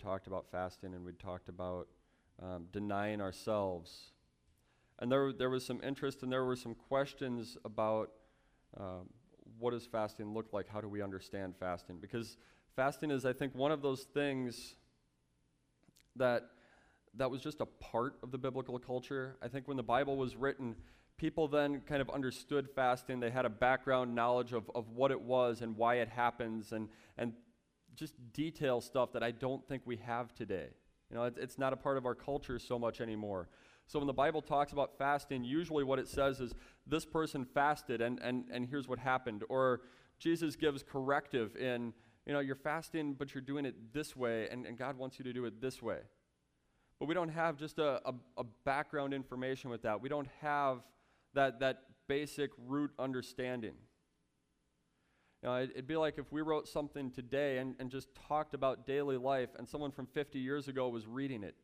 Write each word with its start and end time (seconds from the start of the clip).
talked 0.00 0.26
about 0.26 0.46
fasting 0.50 0.94
and 0.94 1.04
we'd 1.04 1.18
talked 1.18 1.48
about 1.48 1.88
um, 2.42 2.66
denying 2.72 3.20
ourselves. 3.20 4.12
And 4.98 5.10
there, 5.10 5.32
there 5.32 5.50
was 5.50 5.64
some 5.64 5.80
interest 5.82 6.22
and 6.22 6.32
there 6.32 6.44
were 6.44 6.56
some 6.56 6.74
questions 6.74 7.56
about 7.64 8.10
um, 8.76 9.08
what 9.58 9.72
does 9.72 9.86
fasting 9.86 10.32
look 10.32 10.52
like? 10.52 10.68
How 10.68 10.80
do 10.80 10.88
we 10.88 11.02
understand 11.02 11.54
fasting? 11.58 11.98
Because 12.00 12.36
fasting 12.76 13.10
is, 13.10 13.26
I 13.26 13.32
think, 13.32 13.54
one 13.54 13.72
of 13.72 13.82
those 13.82 14.02
things 14.02 14.74
that 16.16 16.50
that 17.16 17.30
was 17.30 17.40
just 17.42 17.60
a 17.60 17.66
part 17.66 18.14
of 18.22 18.30
the 18.30 18.38
biblical 18.38 18.78
culture. 18.78 19.36
I 19.42 19.48
think 19.48 19.66
when 19.66 19.76
the 19.76 19.82
Bible 19.82 20.16
was 20.16 20.36
written, 20.36 20.76
people 21.16 21.48
then 21.48 21.80
kind 21.80 22.00
of 22.00 22.08
understood 22.10 22.68
fasting. 22.70 23.18
They 23.18 23.30
had 23.30 23.44
a 23.44 23.50
background 23.50 24.14
knowledge 24.14 24.52
of, 24.52 24.70
of 24.74 24.90
what 24.90 25.10
it 25.10 25.20
was 25.20 25.60
and 25.60 25.76
why 25.76 25.96
it 25.96 26.08
happens 26.08 26.72
and, 26.72 26.88
and 27.18 27.32
just 28.00 28.14
detail 28.32 28.80
stuff 28.80 29.12
that 29.12 29.22
I 29.22 29.30
don't 29.30 29.66
think 29.68 29.82
we 29.84 29.96
have 29.98 30.34
today. 30.34 30.68
You 31.10 31.16
know, 31.16 31.24
it, 31.24 31.36
it's 31.38 31.58
not 31.58 31.72
a 31.72 31.76
part 31.76 31.96
of 31.96 32.06
our 32.06 32.14
culture 32.14 32.58
so 32.58 32.78
much 32.78 33.00
anymore. 33.00 33.48
So 33.86 33.98
when 33.98 34.06
the 34.06 34.12
Bible 34.12 34.40
talks 34.40 34.72
about 34.72 34.96
fasting, 34.98 35.44
usually 35.44 35.84
what 35.84 35.98
it 35.98 36.08
says 36.08 36.40
is 36.40 36.52
this 36.86 37.04
person 37.04 37.44
fasted 37.44 38.00
and, 38.00 38.18
and, 38.20 38.44
and 38.52 38.66
here's 38.68 38.88
what 38.88 38.98
happened. 38.98 39.44
Or 39.48 39.82
Jesus 40.18 40.56
gives 40.56 40.82
corrective 40.82 41.56
in, 41.56 41.92
you 42.26 42.32
know, 42.32 42.40
you're 42.40 42.54
fasting, 42.54 43.14
but 43.14 43.34
you're 43.34 43.42
doing 43.42 43.64
it 43.64 43.92
this 43.92 44.16
way, 44.16 44.48
and, 44.50 44.66
and 44.66 44.78
God 44.78 44.96
wants 44.96 45.18
you 45.18 45.24
to 45.24 45.32
do 45.32 45.44
it 45.44 45.60
this 45.60 45.82
way. 45.82 45.98
But 46.98 47.06
we 47.06 47.14
don't 47.14 47.30
have 47.30 47.56
just 47.56 47.78
a, 47.78 48.00
a, 48.08 48.14
a 48.38 48.44
background 48.64 49.12
information 49.12 49.70
with 49.70 49.82
that. 49.82 50.00
We 50.00 50.08
don't 50.08 50.28
have 50.40 50.82
that, 51.34 51.60
that 51.60 51.82
basic 52.06 52.50
root 52.66 52.90
understanding. 52.98 53.74
Uh, 55.42 55.48
you 55.48 55.52
know, 55.52 55.62
it'd 55.62 55.86
be 55.86 55.96
like 55.96 56.18
if 56.18 56.30
we 56.32 56.42
wrote 56.42 56.68
something 56.68 57.10
today 57.10 57.58
and, 57.58 57.74
and 57.78 57.90
just 57.90 58.08
talked 58.28 58.54
about 58.54 58.86
daily 58.86 59.16
life, 59.16 59.50
and 59.58 59.68
someone 59.68 59.90
from 59.90 60.06
50 60.06 60.38
years 60.38 60.68
ago 60.68 60.88
was 60.88 61.06
reading 61.06 61.42
it. 61.42 61.54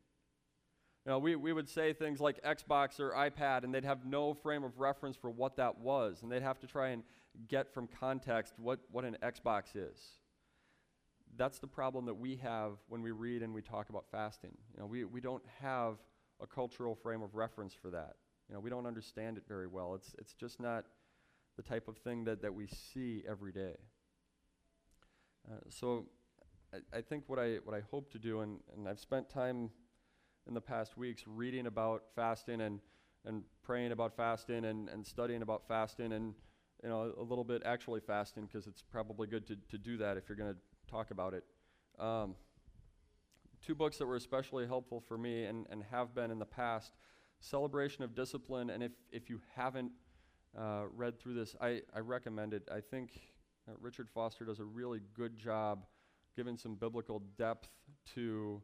You 1.05 1.13
know, 1.13 1.19
we, 1.19 1.37
we 1.37 1.53
would 1.53 1.69
say 1.69 1.93
things 1.93 2.21
like 2.21 2.43
Xbox 2.43 2.99
or 2.99 3.13
iPad, 3.13 3.63
and 3.63 3.73
they'd 3.73 3.85
have 3.85 4.05
no 4.05 4.35
frame 4.35 4.65
of 4.65 4.81
reference 4.81 5.17
for 5.17 5.31
what 5.31 5.57
that 5.57 5.79
was, 5.79 6.23
and 6.23 6.33
they'd 6.33 6.43
have 6.43 6.59
to 6.61 6.67
try 6.67 6.89
and 6.89 7.05
get 7.49 7.73
from 7.73 7.87
context 7.87 8.55
what, 8.59 8.81
what 8.91 9.05
an 9.05 9.17
Xbox 9.23 9.77
is. 9.77 9.99
That's 11.37 11.59
the 11.59 11.67
problem 11.67 12.07
that 12.07 12.15
we 12.15 12.37
have 12.37 12.73
when 12.89 13.03
we 13.03 13.11
read 13.11 13.43
and 13.43 13.55
we 13.55 13.63
talk 13.63 13.91
about 13.91 14.07
fasting. 14.11 14.57
You 14.75 14.81
know, 14.81 14.87
we, 14.87 15.05
we 15.05 15.21
don't 15.21 15.43
have 15.61 15.99
a 16.41 16.47
cultural 16.47 16.95
frame 16.95 17.23
of 17.23 17.35
reference 17.35 17.75
for 17.75 17.91
that. 17.91 18.15
You 18.49 18.55
know, 18.55 18.61
we 18.61 18.71
don't 18.71 18.87
understand 18.87 19.37
it 19.37 19.45
very 19.47 19.67
well. 19.67 19.95
It's, 19.95 20.15
it's 20.19 20.33
just 20.33 20.61
not 20.61 20.87
the 21.57 21.63
type 21.63 21.89
of 21.89 21.97
thing 21.99 22.25
that, 22.25 22.43
that 22.43 22.55
we 22.55 22.67
see 22.67 23.23
every 23.29 23.53
day. 23.53 23.77
Uh, 25.51 25.61
so 25.69 26.07
I, 26.73 26.99
I 26.99 27.01
think 27.01 27.25
what 27.27 27.39
I, 27.39 27.57
what 27.65 27.75
I 27.77 27.83
hope 27.91 28.11
to 28.13 28.19
do, 28.19 28.41
and, 28.41 28.61
and 28.77 28.89
I've 28.89 29.01
spent 29.01 29.31
time 29.31 29.71
in 30.47 30.55
the 30.55 30.61
past 30.61 30.97
weeks 30.97 31.25
reading 31.27 31.67
about 31.67 32.05
fasting 32.15 32.61
and, 32.61 32.81
and 33.25 33.43
praying 33.63 33.93
about 33.93 34.17
fasting 34.17 34.65
and, 34.65 34.89
and 34.89 35.07
studying 35.07 35.43
about 35.43 35.67
fasting 35.67 36.13
and 36.13 36.35
you 36.83 36.89
know 36.89 37.13
a 37.19 37.23
little 37.23 37.45
bit 37.45 37.63
actually 37.65 38.01
fasting 38.01 38.47
because 38.47 38.67
it's 38.67 38.83
probably 38.83 39.27
good 39.27 39.47
to, 39.47 39.57
to 39.69 39.79
do 39.79 39.97
that 39.97 40.17
if 40.17 40.29
you're 40.29 40.37
going 40.37 40.53
to 40.53 40.59
talk 40.91 41.11
about 41.11 41.35
it 41.35 41.45
um, 41.99 42.35
two 43.65 43.75
books 43.75 43.97
that 43.99 44.07
were 44.07 44.17
especially 44.17 44.67
helpful 44.67 45.01
for 45.01 45.19
me 45.19 45.45
and, 45.45 45.67
and 45.71 45.83
have 45.91 46.15
been 46.15 46.31
in 46.31 46.39
the 46.39 46.47
past 46.47 46.93
celebration 47.41 48.05
of 48.05 48.15
discipline 48.15 48.71
and 48.71 48.83
if, 48.83 48.93
if 49.11 49.29
you 49.29 49.41
haven't 49.57 49.91
uh, 50.59 50.85
read 50.95 51.19
through 51.19 51.35
this 51.35 51.55
I, 51.61 51.83
I 51.95 52.01
recommend 52.01 52.55
it 52.55 52.69
i 52.73 52.81
think 52.81 53.21
uh, 53.69 53.73
richard 53.81 54.09
foster 54.09 54.45
does 54.45 54.61
a 54.61 54.65
really 54.65 55.01
good 55.15 55.37
job 55.37 55.85
giving 56.37 56.57
some 56.57 56.75
biblical 56.75 57.23
depth 57.39 57.69
to 58.15 58.63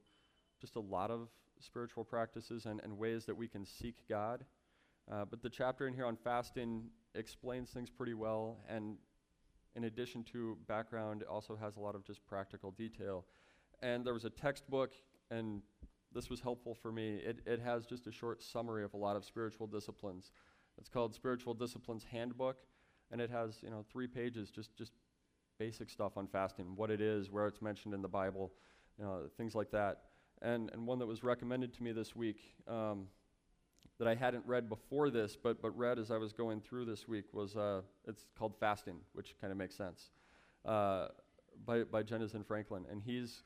just 0.61 0.77
a 0.77 0.81
lot 0.81 1.11
of 1.11 1.29
spiritual 1.59 2.05
practices 2.05 2.67
and, 2.67 2.81
and 2.85 2.97
ways 2.97 3.25
that 3.25 3.37
we 3.37 3.49
can 3.49 3.65
seek 3.65 3.97
God. 4.09 4.45
Uh, 5.11 5.25
but 5.25 5.43
the 5.43 5.51
chapter 5.51 5.89
in 5.89 5.95
here 5.95 6.07
on 6.07 6.17
fasting 6.17 6.85
explains 7.15 7.71
things 7.71 7.91
pretty 7.91 8.15
well, 8.15 8.59
and 8.69 8.97
in 9.75 9.85
addition 9.85 10.23
to 10.23 10.57
background, 10.69 11.23
it 11.23 11.29
also 11.29 11.57
has 11.57 11.77
a 11.77 11.81
lot 11.81 11.95
of 11.95 12.05
just 12.05 12.25
practical 12.27 12.71
detail. 12.73 13.25
And 13.81 14.05
there 14.05 14.15
was 14.15 14.25
a 14.25 14.31
textbook, 14.31 14.93
and 15.31 15.63
this 16.15 16.31
was 16.31 16.41
helpful 16.41 16.75
for 16.75 16.93
me. 16.93 17.17
It, 17.17 17.41
it 17.47 17.61
has 17.61 17.87
just 17.87 18.07
a 18.07 18.13
short 18.13 18.43
summary 18.43 18.85
of 18.85 18.95
a 18.95 18.97
lot 18.99 19.17
of 19.17 19.25
spiritual 19.25 19.67
disciplines. 19.67 20.31
It's 20.79 20.89
called 20.89 21.15
Spiritual 21.15 21.55
Disciplines 21.55 22.05
Handbook, 22.11 22.59
and 23.11 23.21
it 23.21 23.31
has 23.31 23.59
you 23.63 23.71
know 23.71 23.85
three 23.91 24.07
pages, 24.07 24.51
just 24.51 24.77
just 24.77 24.93
basic 25.59 25.91
stuff 25.91 26.17
on 26.17 26.27
fasting, 26.27 26.75
what 26.77 26.91
it 26.91 27.01
is, 27.01 27.31
where 27.31 27.47
it's 27.47 27.63
mentioned 27.63 27.95
in 27.95 28.03
the 28.03 28.09
Bible, 28.09 28.53
you 28.99 29.05
know, 29.05 29.29
things 29.37 29.55
like 29.55 29.71
that 29.71 30.03
and, 30.43 30.71
and 30.73 30.87
one 30.87 30.99
that 30.99 31.07
was 31.07 31.23
recommended 31.23 31.73
to 31.75 31.83
me 31.83 31.93
this 31.93 32.15
week 32.15 32.41
um, 32.69 33.07
that 33.99 34.09
I 34.09 34.15
hadn't 34.15 34.45
read 34.47 34.69
before 34.69 35.09
this, 35.11 35.37
but, 35.37 35.63
but 35.63 35.77
read 35.77 35.99
as 35.99 36.11
I 36.11 36.17
was 36.19 36.33
going 36.33 36.61
through 36.61 36.85
this 36.85 37.07
week 37.07 37.33
was 37.33 37.57
uh, 37.57 37.83
it's 38.07 38.27
called 38.37 38.55
Fasting, 38.59 38.97
which 39.13 39.37
kind 39.41 39.53
of 39.53 39.57
makes 39.57 39.77
sense, 39.77 40.11
uh, 40.67 41.09
by, 41.65 41.85
by 41.85 42.03
Jentezen 42.03 42.45
Franklin. 42.45 42.85
And 42.91 43.01
he's 43.01 43.45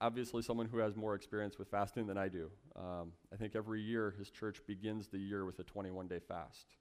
obviously 0.00 0.42
someone 0.42 0.66
who 0.66 0.78
has 0.78 0.96
more 0.96 1.14
experience 1.14 1.58
with 1.58 1.68
fasting 1.68 2.06
than 2.06 2.16
I 2.16 2.28
do. 2.28 2.50
Um, 2.76 3.12
I 3.32 3.36
think 3.36 3.56
every 3.56 3.80
year 3.80 4.14
his 4.18 4.30
church 4.30 4.60
begins 4.66 5.08
the 5.08 5.18
year 5.18 5.44
with 5.44 5.58
a 5.58 5.64
21 5.64 6.06
day 6.06 6.20
fast, 6.20 6.76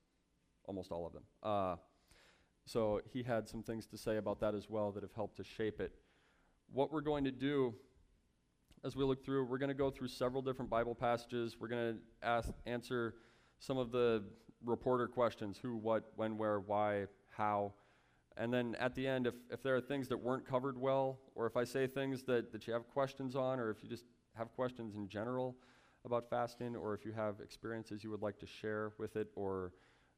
almost 0.66 0.91
all 0.91 1.05
of 1.05 1.13
them. 1.13 1.23
Uh, 1.41 1.75
so 2.66 3.01
he 3.11 3.23
had 3.23 3.47
some 3.47 3.63
things 3.63 3.88
to 3.88 3.97
say 3.97 4.17
about 4.17 4.39
that 4.41 4.53
as 4.53 4.69
well 4.69 4.91
that 4.91 5.03
have 5.03 5.13
helped 5.13 5.38
to 5.38 5.44
shape 5.44 5.79
it. 5.79 5.94
What 6.72 6.91
we're 6.91 7.01
going 7.01 7.23
to 7.23 7.31
do 7.31 7.73
as 8.83 8.95
we 8.95 9.03
look 9.03 9.23
through, 9.23 9.45
we're 9.45 9.57
going 9.57 9.69
to 9.69 9.75
go 9.75 9.89
through 9.89 10.09
several 10.09 10.41
different 10.41 10.69
Bible 10.69 10.94
passages. 10.94 11.57
We're 11.59 11.67
going 11.67 12.00
to 12.22 12.53
answer 12.66 13.16
some 13.59 13.77
of 13.77 13.91
the 13.91 14.23
reporter 14.63 15.07
questions 15.07 15.57
who, 15.61 15.75
what, 15.75 16.11
when, 16.16 16.38
where, 16.38 16.59
why, 16.59 17.06
how. 17.35 17.73
And 18.38 18.53
then 18.53 18.75
at 18.80 18.94
the 18.96 19.08
end, 19.08 19.28
if, 19.28 19.34
if 19.50 19.64
there 19.64 19.75
are 19.75 19.81
things 19.81 20.08
that 20.09 20.18
weren't 20.18 20.46
covered 20.46 20.78
well, 20.78 21.20
or 21.36 21.48
if 21.48 21.58
I 21.58 21.64
say 21.64 21.88
things 21.88 22.24
that, 22.24 22.52
that 22.52 22.68
you 22.68 22.74
have 22.74 22.88
questions 22.88 23.36
on, 23.36 23.59
or 23.59 23.72
if 23.72 23.84
you 23.84 23.90
just 23.90 24.06
have 24.36 24.53
questions 24.53 24.96
in 24.96 25.08
general 25.08 25.56
about 26.06 26.30
fasting, 26.30 26.75
or 26.75 26.94
if 26.94 27.03
you 27.03 27.12
have 27.12 27.40
experiences 27.42 28.03
you 28.03 28.12
would 28.12 28.22
like 28.22 28.38
to 28.40 28.46
share 28.46 28.94
with 28.98 29.16
it, 29.16 29.28
or 29.36 29.74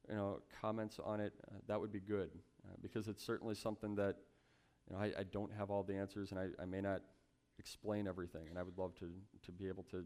you 0.09 0.15
know, 0.15 0.39
comments 0.61 0.99
on 1.03 1.19
it, 1.19 1.33
uh, 1.47 1.55
that 1.67 1.79
would 1.79 1.91
be 1.91 1.99
good. 1.99 2.29
Uh, 2.65 2.75
because 2.81 3.07
it's 3.07 3.23
certainly 3.25 3.55
something 3.55 3.95
that 3.95 4.17
you 4.89 4.95
know, 4.95 5.01
I, 5.01 5.11
I 5.19 5.23
don't 5.23 5.51
have 5.53 5.69
all 5.69 5.83
the 5.83 5.95
answers, 5.95 6.31
and 6.31 6.39
I, 6.39 6.47
I 6.61 6.65
may 6.65 6.81
not 6.81 7.01
explain 7.57 8.07
everything. 8.07 8.47
And 8.49 8.57
I 8.57 8.63
would 8.63 8.77
love 8.77 8.95
to, 8.95 9.09
to 9.45 9.51
be 9.51 9.67
able 9.67 9.83
to 9.91 10.03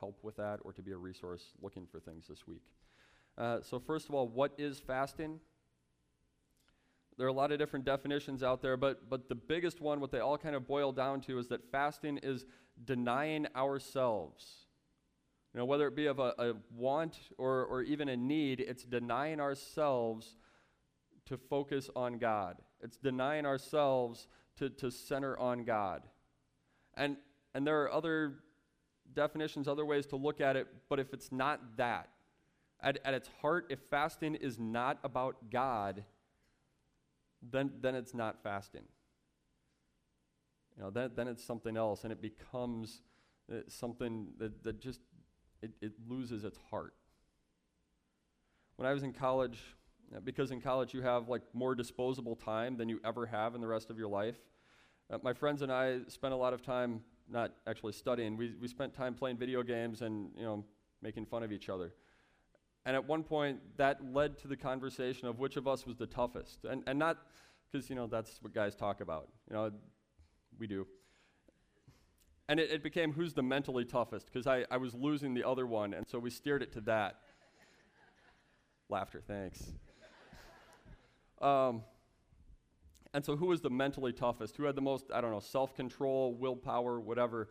help 0.00 0.18
with 0.22 0.36
that 0.36 0.60
or 0.64 0.72
to 0.72 0.82
be 0.82 0.92
a 0.92 0.96
resource 0.96 1.52
looking 1.60 1.86
for 1.86 2.00
things 2.00 2.26
this 2.28 2.46
week. 2.46 2.62
Uh, 3.38 3.60
so, 3.62 3.78
first 3.78 4.08
of 4.08 4.14
all, 4.14 4.28
what 4.28 4.52
is 4.58 4.78
fasting? 4.78 5.40
There 7.16 7.26
are 7.26 7.30
a 7.30 7.32
lot 7.32 7.50
of 7.50 7.58
different 7.58 7.84
definitions 7.84 8.42
out 8.42 8.60
there, 8.60 8.76
but, 8.76 9.08
but 9.08 9.28
the 9.28 9.34
biggest 9.34 9.80
one, 9.80 10.00
what 10.00 10.10
they 10.10 10.20
all 10.20 10.36
kind 10.36 10.54
of 10.54 10.66
boil 10.66 10.92
down 10.92 11.22
to, 11.22 11.38
is 11.38 11.48
that 11.48 11.70
fasting 11.70 12.18
is 12.18 12.44
denying 12.84 13.46
ourselves. 13.56 14.66
You 15.54 15.60
know, 15.60 15.64
whether 15.64 15.86
it 15.86 15.96
be 15.96 16.06
of 16.06 16.18
a, 16.18 16.34
a 16.38 16.52
want 16.74 17.18
or, 17.38 17.64
or 17.64 17.82
even 17.82 18.10
a 18.10 18.16
need, 18.16 18.60
it's 18.60 18.84
denying 18.84 19.40
ourselves 19.40 20.36
to 21.24 21.38
focus 21.38 21.88
on 21.96 22.18
God. 22.18 22.58
It's 22.82 22.98
denying 22.98 23.46
ourselves 23.46 24.28
to, 24.58 24.68
to 24.68 24.90
center 24.90 25.38
on 25.38 25.64
God. 25.64 26.02
And, 26.94 27.16
and 27.54 27.66
there 27.66 27.82
are 27.82 27.92
other 27.92 28.34
definitions, 29.14 29.66
other 29.66 29.86
ways 29.86 30.04
to 30.06 30.16
look 30.16 30.42
at 30.42 30.56
it, 30.56 30.66
but 30.90 31.00
if 31.00 31.14
it's 31.14 31.32
not 31.32 31.78
that, 31.78 32.10
at, 32.82 32.98
at 33.04 33.14
its 33.14 33.30
heart, 33.40 33.66
if 33.70 33.80
fasting 33.90 34.34
is 34.34 34.58
not 34.58 34.98
about 35.02 35.50
God, 35.50 36.04
then, 37.50 37.72
then 37.80 37.94
it's 37.94 38.14
not 38.14 38.42
fasting. 38.42 38.84
You 40.76 40.84
know, 40.84 40.90
then, 40.90 41.10
then 41.14 41.28
it's 41.28 41.42
something 41.42 41.76
else, 41.76 42.04
and 42.04 42.12
it 42.12 42.20
becomes 42.20 43.02
uh, 43.50 43.60
something 43.68 44.28
that, 44.38 44.62
that 44.64 44.80
just, 44.80 45.00
it, 45.62 45.70
it 45.80 45.92
loses 46.06 46.44
its 46.44 46.58
heart. 46.70 46.94
When 48.76 48.86
I 48.86 48.92
was 48.92 49.02
in 49.02 49.12
college, 49.12 49.58
because 50.24 50.50
in 50.50 50.60
college 50.60 50.92
you 50.92 51.02
have 51.02 51.28
like 51.28 51.42
more 51.54 51.74
disposable 51.74 52.36
time 52.36 52.76
than 52.76 52.88
you 52.88 53.00
ever 53.04 53.26
have 53.26 53.54
in 53.54 53.60
the 53.60 53.66
rest 53.66 53.90
of 53.90 53.98
your 53.98 54.08
life, 54.08 54.36
uh, 55.10 55.18
my 55.22 55.32
friends 55.32 55.62
and 55.62 55.72
I 55.72 56.00
spent 56.08 56.34
a 56.34 56.36
lot 56.36 56.52
of 56.52 56.62
time 56.62 57.00
not 57.28 57.52
actually 57.66 57.92
studying. 57.92 58.36
We, 58.36 58.54
we 58.60 58.68
spent 58.68 58.94
time 58.94 59.14
playing 59.14 59.38
video 59.38 59.62
games 59.62 60.02
and 60.02 60.30
you 60.36 60.44
know 60.44 60.64
making 61.02 61.26
fun 61.26 61.42
of 61.42 61.52
each 61.52 61.68
other. 61.68 61.92
And 62.86 62.94
at 62.94 63.04
one 63.04 63.24
point, 63.24 63.58
that 63.78 63.98
led 64.14 64.38
to 64.38 64.48
the 64.48 64.56
conversation 64.56 65.26
of 65.26 65.40
which 65.40 65.56
of 65.56 65.66
us 65.66 65.84
was 65.84 65.96
the 65.96 66.06
toughest. 66.06 66.64
And, 66.64 66.84
and 66.86 66.96
not 66.96 67.18
because, 67.70 67.90
you 67.90 67.96
know, 67.96 68.06
that's 68.06 68.38
what 68.40 68.54
guys 68.54 68.76
talk 68.76 69.00
about. 69.00 69.28
You 69.50 69.56
know, 69.56 69.70
we 70.56 70.68
do. 70.68 70.86
And 72.48 72.60
it, 72.60 72.70
it 72.70 72.84
became 72.84 73.12
who's 73.12 73.34
the 73.34 73.42
mentally 73.42 73.84
toughest 73.84 74.26
because 74.26 74.46
I, 74.46 74.64
I 74.70 74.76
was 74.76 74.94
losing 74.94 75.34
the 75.34 75.42
other 75.42 75.66
one. 75.66 75.94
And 75.94 76.06
so 76.06 76.20
we 76.20 76.30
steered 76.30 76.62
it 76.62 76.72
to 76.74 76.80
that. 76.82 77.16
Laughter, 78.88 79.20
thanks. 79.20 79.64
Um, 81.42 81.82
and 83.12 83.24
so, 83.24 83.34
who 83.34 83.46
was 83.46 83.60
the 83.60 83.70
mentally 83.70 84.12
toughest? 84.12 84.56
Who 84.56 84.62
had 84.62 84.76
the 84.76 84.80
most, 84.80 85.06
I 85.12 85.20
don't 85.20 85.32
know, 85.32 85.40
self 85.40 85.74
control, 85.74 86.34
willpower, 86.34 87.00
whatever? 87.00 87.48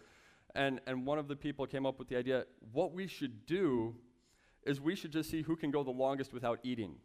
And, 0.55 0.79
and 0.88 1.05
one 1.05 1.19
of 1.19 1.27
the 1.27 1.35
people 1.35 1.67
came 1.67 1.85
up 1.85 1.99
with 1.99 2.07
the 2.07 2.15
idea 2.15 2.45
what 2.71 2.93
we 2.93 3.05
should 3.05 3.45
do 3.45 3.95
is 4.65 4.81
we 4.81 4.95
should 4.95 5.12
just 5.12 5.29
see 5.29 5.44
who 5.44 5.56
can 5.56 5.71
go 5.71 5.83
the 5.83 5.91
longest 5.91 6.33
without 6.33 6.59
eating. 6.63 6.95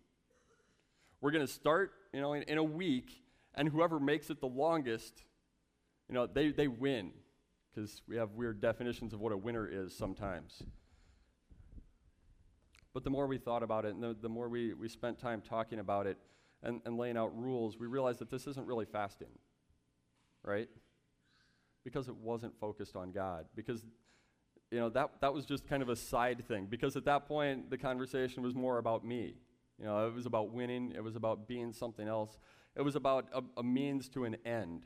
We're 1.20 1.30
going 1.30 1.46
to 1.46 1.52
start, 1.52 1.92
you 2.12 2.20
know, 2.20 2.32
in, 2.32 2.42
in, 2.44 2.58
a 2.58 2.64
week, 2.64 3.22
and 3.54 3.68
whoever 3.68 4.00
makes 4.00 4.30
it 4.30 4.40
the 4.40 4.46
longest, 4.46 5.24
you 6.08 6.14
know, 6.14 6.26
they, 6.26 6.50
they 6.50 6.68
win. 6.68 7.12
Because 7.72 8.02
we 8.08 8.16
have 8.16 8.32
weird 8.32 8.60
definitions 8.60 9.12
of 9.12 9.20
what 9.20 9.32
a 9.32 9.36
winner 9.36 9.68
is 9.70 9.94
sometimes. 9.96 10.62
But 12.92 13.04
the 13.04 13.10
more 13.10 13.26
we 13.26 13.38
thought 13.38 13.62
about 13.62 13.84
it 13.84 13.94
and 13.94 14.02
the, 14.02 14.16
the 14.20 14.28
more 14.28 14.48
we, 14.48 14.74
we 14.74 14.88
spent 14.88 15.18
time 15.18 15.40
talking 15.40 15.78
about 15.78 16.06
it 16.06 16.18
and, 16.62 16.80
and 16.84 16.96
laying 16.96 17.16
out 17.16 17.36
rules, 17.38 17.78
we 17.78 17.86
realized 17.86 18.18
that 18.18 18.30
this 18.30 18.46
isn't 18.46 18.66
really 18.66 18.84
fasting, 18.86 19.28
right? 20.42 20.68
Because 21.84 22.08
it 22.08 22.16
wasn't 22.16 22.58
focused 22.58 22.96
on 22.96 23.12
God. 23.12 23.46
Because, 23.54 23.84
you 24.70 24.78
know, 24.78 24.88
that, 24.90 25.10
that 25.20 25.34
was 25.34 25.44
just 25.44 25.66
kind 25.68 25.82
of 25.82 25.88
a 25.88 25.96
side 25.96 26.44
thing. 26.46 26.66
Because 26.66 26.96
at 26.96 27.04
that 27.06 27.26
point, 27.26 27.70
the 27.70 27.78
conversation 27.78 28.42
was 28.42 28.54
more 28.54 28.78
about 28.78 29.04
me. 29.04 29.34
You 29.78 29.86
know, 29.86 30.06
it 30.06 30.14
was 30.14 30.26
about 30.26 30.52
winning, 30.52 30.92
it 30.94 31.02
was 31.02 31.16
about 31.16 31.48
being 31.48 31.72
something 31.72 32.06
else, 32.06 32.38
it 32.76 32.82
was 32.82 32.96
about 32.96 33.26
a, 33.32 33.42
a 33.56 33.62
means 33.62 34.08
to 34.10 34.24
an 34.24 34.36
end. 34.44 34.84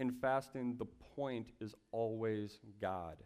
In 0.00 0.12
fasting, 0.12 0.76
the 0.78 0.86
point 1.16 1.50
is 1.60 1.74
always 1.92 2.60
God. 2.80 3.16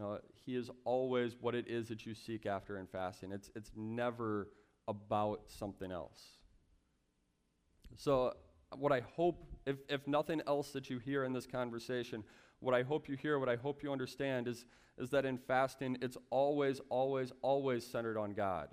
Uh, 0.00 0.18
he 0.44 0.56
is 0.56 0.70
always 0.84 1.36
what 1.40 1.54
it 1.54 1.68
is 1.68 1.88
that 1.88 2.04
you 2.04 2.14
seek 2.14 2.46
after 2.46 2.78
in 2.78 2.86
fasting. 2.86 3.30
It's, 3.30 3.50
it's 3.54 3.70
never 3.76 4.48
about 4.88 5.42
something 5.46 5.92
else. 5.92 6.20
So, 7.96 8.34
what 8.78 8.92
I 8.92 9.02
hope, 9.16 9.44
if, 9.66 9.76
if 9.88 10.06
nothing 10.06 10.42
else 10.46 10.70
that 10.72 10.90
you 10.90 10.98
hear 10.98 11.24
in 11.24 11.32
this 11.32 11.46
conversation, 11.46 12.24
what 12.60 12.74
I 12.74 12.82
hope 12.82 13.08
you 13.08 13.16
hear, 13.16 13.38
what 13.38 13.48
I 13.48 13.56
hope 13.56 13.82
you 13.82 13.92
understand 13.92 14.48
is, 14.48 14.64
is 14.98 15.10
that 15.10 15.24
in 15.24 15.38
fasting, 15.38 15.98
it's 16.00 16.16
always, 16.30 16.80
always, 16.88 17.32
always 17.42 17.86
centered 17.86 18.18
on 18.18 18.32
God. 18.32 18.68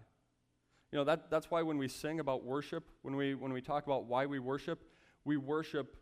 You 0.91 0.99
know, 0.99 1.05
that, 1.05 1.29
that's 1.29 1.49
why 1.49 1.61
when 1.61 1.77
we 1.77 1.87
sing 1.87 2.19
about 2.19 2.43
worship, 2.43 2.83
when 3.01 3.15
we, 3.15 3.33
when 3.33 3.53
we 3.53 3.61
talk 3.61 3.85
about 3.85 4.05
why 4.05 4.25
we 4.25 4.39
worship, 4.39 4.83
we 5.23 5.37
worship 5.37 5.95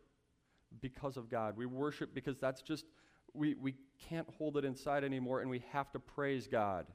because 0.82 1.18
of 1.18 1.30
God. 1.30 1.58
We 1.58 1.66
worship 1.66 2.14
because 2.14 2.38
that's 2.38 2.62
just 2.62 2.86
we, 3.34 3.56
we 3.56 3.76
can't 4.10 4.28
hold 4.38 4.58
it 4.58 4.66
inside 4.66 5.04
anymore 5.04 5.42
and 5.42 5.50
we 5.50 5.64
have 5.72 5.92
to 5.92 6.00
praise 6.00 6.48
God. 6.48 6.88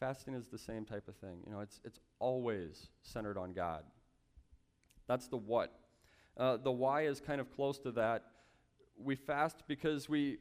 Fasting 0.00 0.34
is 0.34 0.48
the 0.48 0.58
same 0.58 0.84
type 0.84 1.08
of 1.08 1.16
thing. 1.16 1.42
You 1.46 1.52
know, 1.52 1.60
it's, 1.60 1.80
it's 1.84 2.00
always 2.18 2.88
centered 3.02 3.36
on 3.36 3.52
God. 3.52 3.84
That's 5.06 5.28
the 5.28 5.36
what. 5.36 5.72
Uh, 6.40 6.56
the 6.56 6.72
why 6.72 7.02
is 7.02 7.20
kind 7.20 7.38
of 7.38 7.54
close 7.54 7.78
to 7.78 7.92
that. 7.92 8.24
We 8.96 9.14
fast 9.14 9.62
because 9.68 10.08
we, 10.08 10.38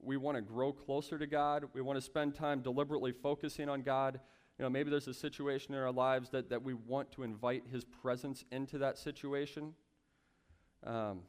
we 0.00 0.16
want 0.16 0.36
to 0.36 0.40
grow 0.40 0.72
closer 0.72 1.18
to 1.18 1.26
God. 1.26 1.64
We 1.74 1.82
want 1.82 1.98
to 1.98 2.00
spend 2.00 2.34
time 2.34 2.62
deliberately 2.62 3.12
focusing 3.12 3.68
on 3.68 3.82
God. 3.82 4.18
You 4.58 4.62
know, 4.62 4.70
maybe 4.70 4.88
there's 4.88 5.08
a 5.08 5.14
situation 5.14 5.74
in 5.74 5.80
our 5.80 5.92
lives 5.92 6.30
that, 6.30 6.48
that 6.48 6.62
we 6.62 6.72
want 6.72 7.12
to 7.12 7.22
invite 7.22 7.64
His 7.70 7.84
presence 7.84 8.46
into 8.50 8.78
that 8.78 8.96
situation. 8.96 9.74
Um, 10.86 11.20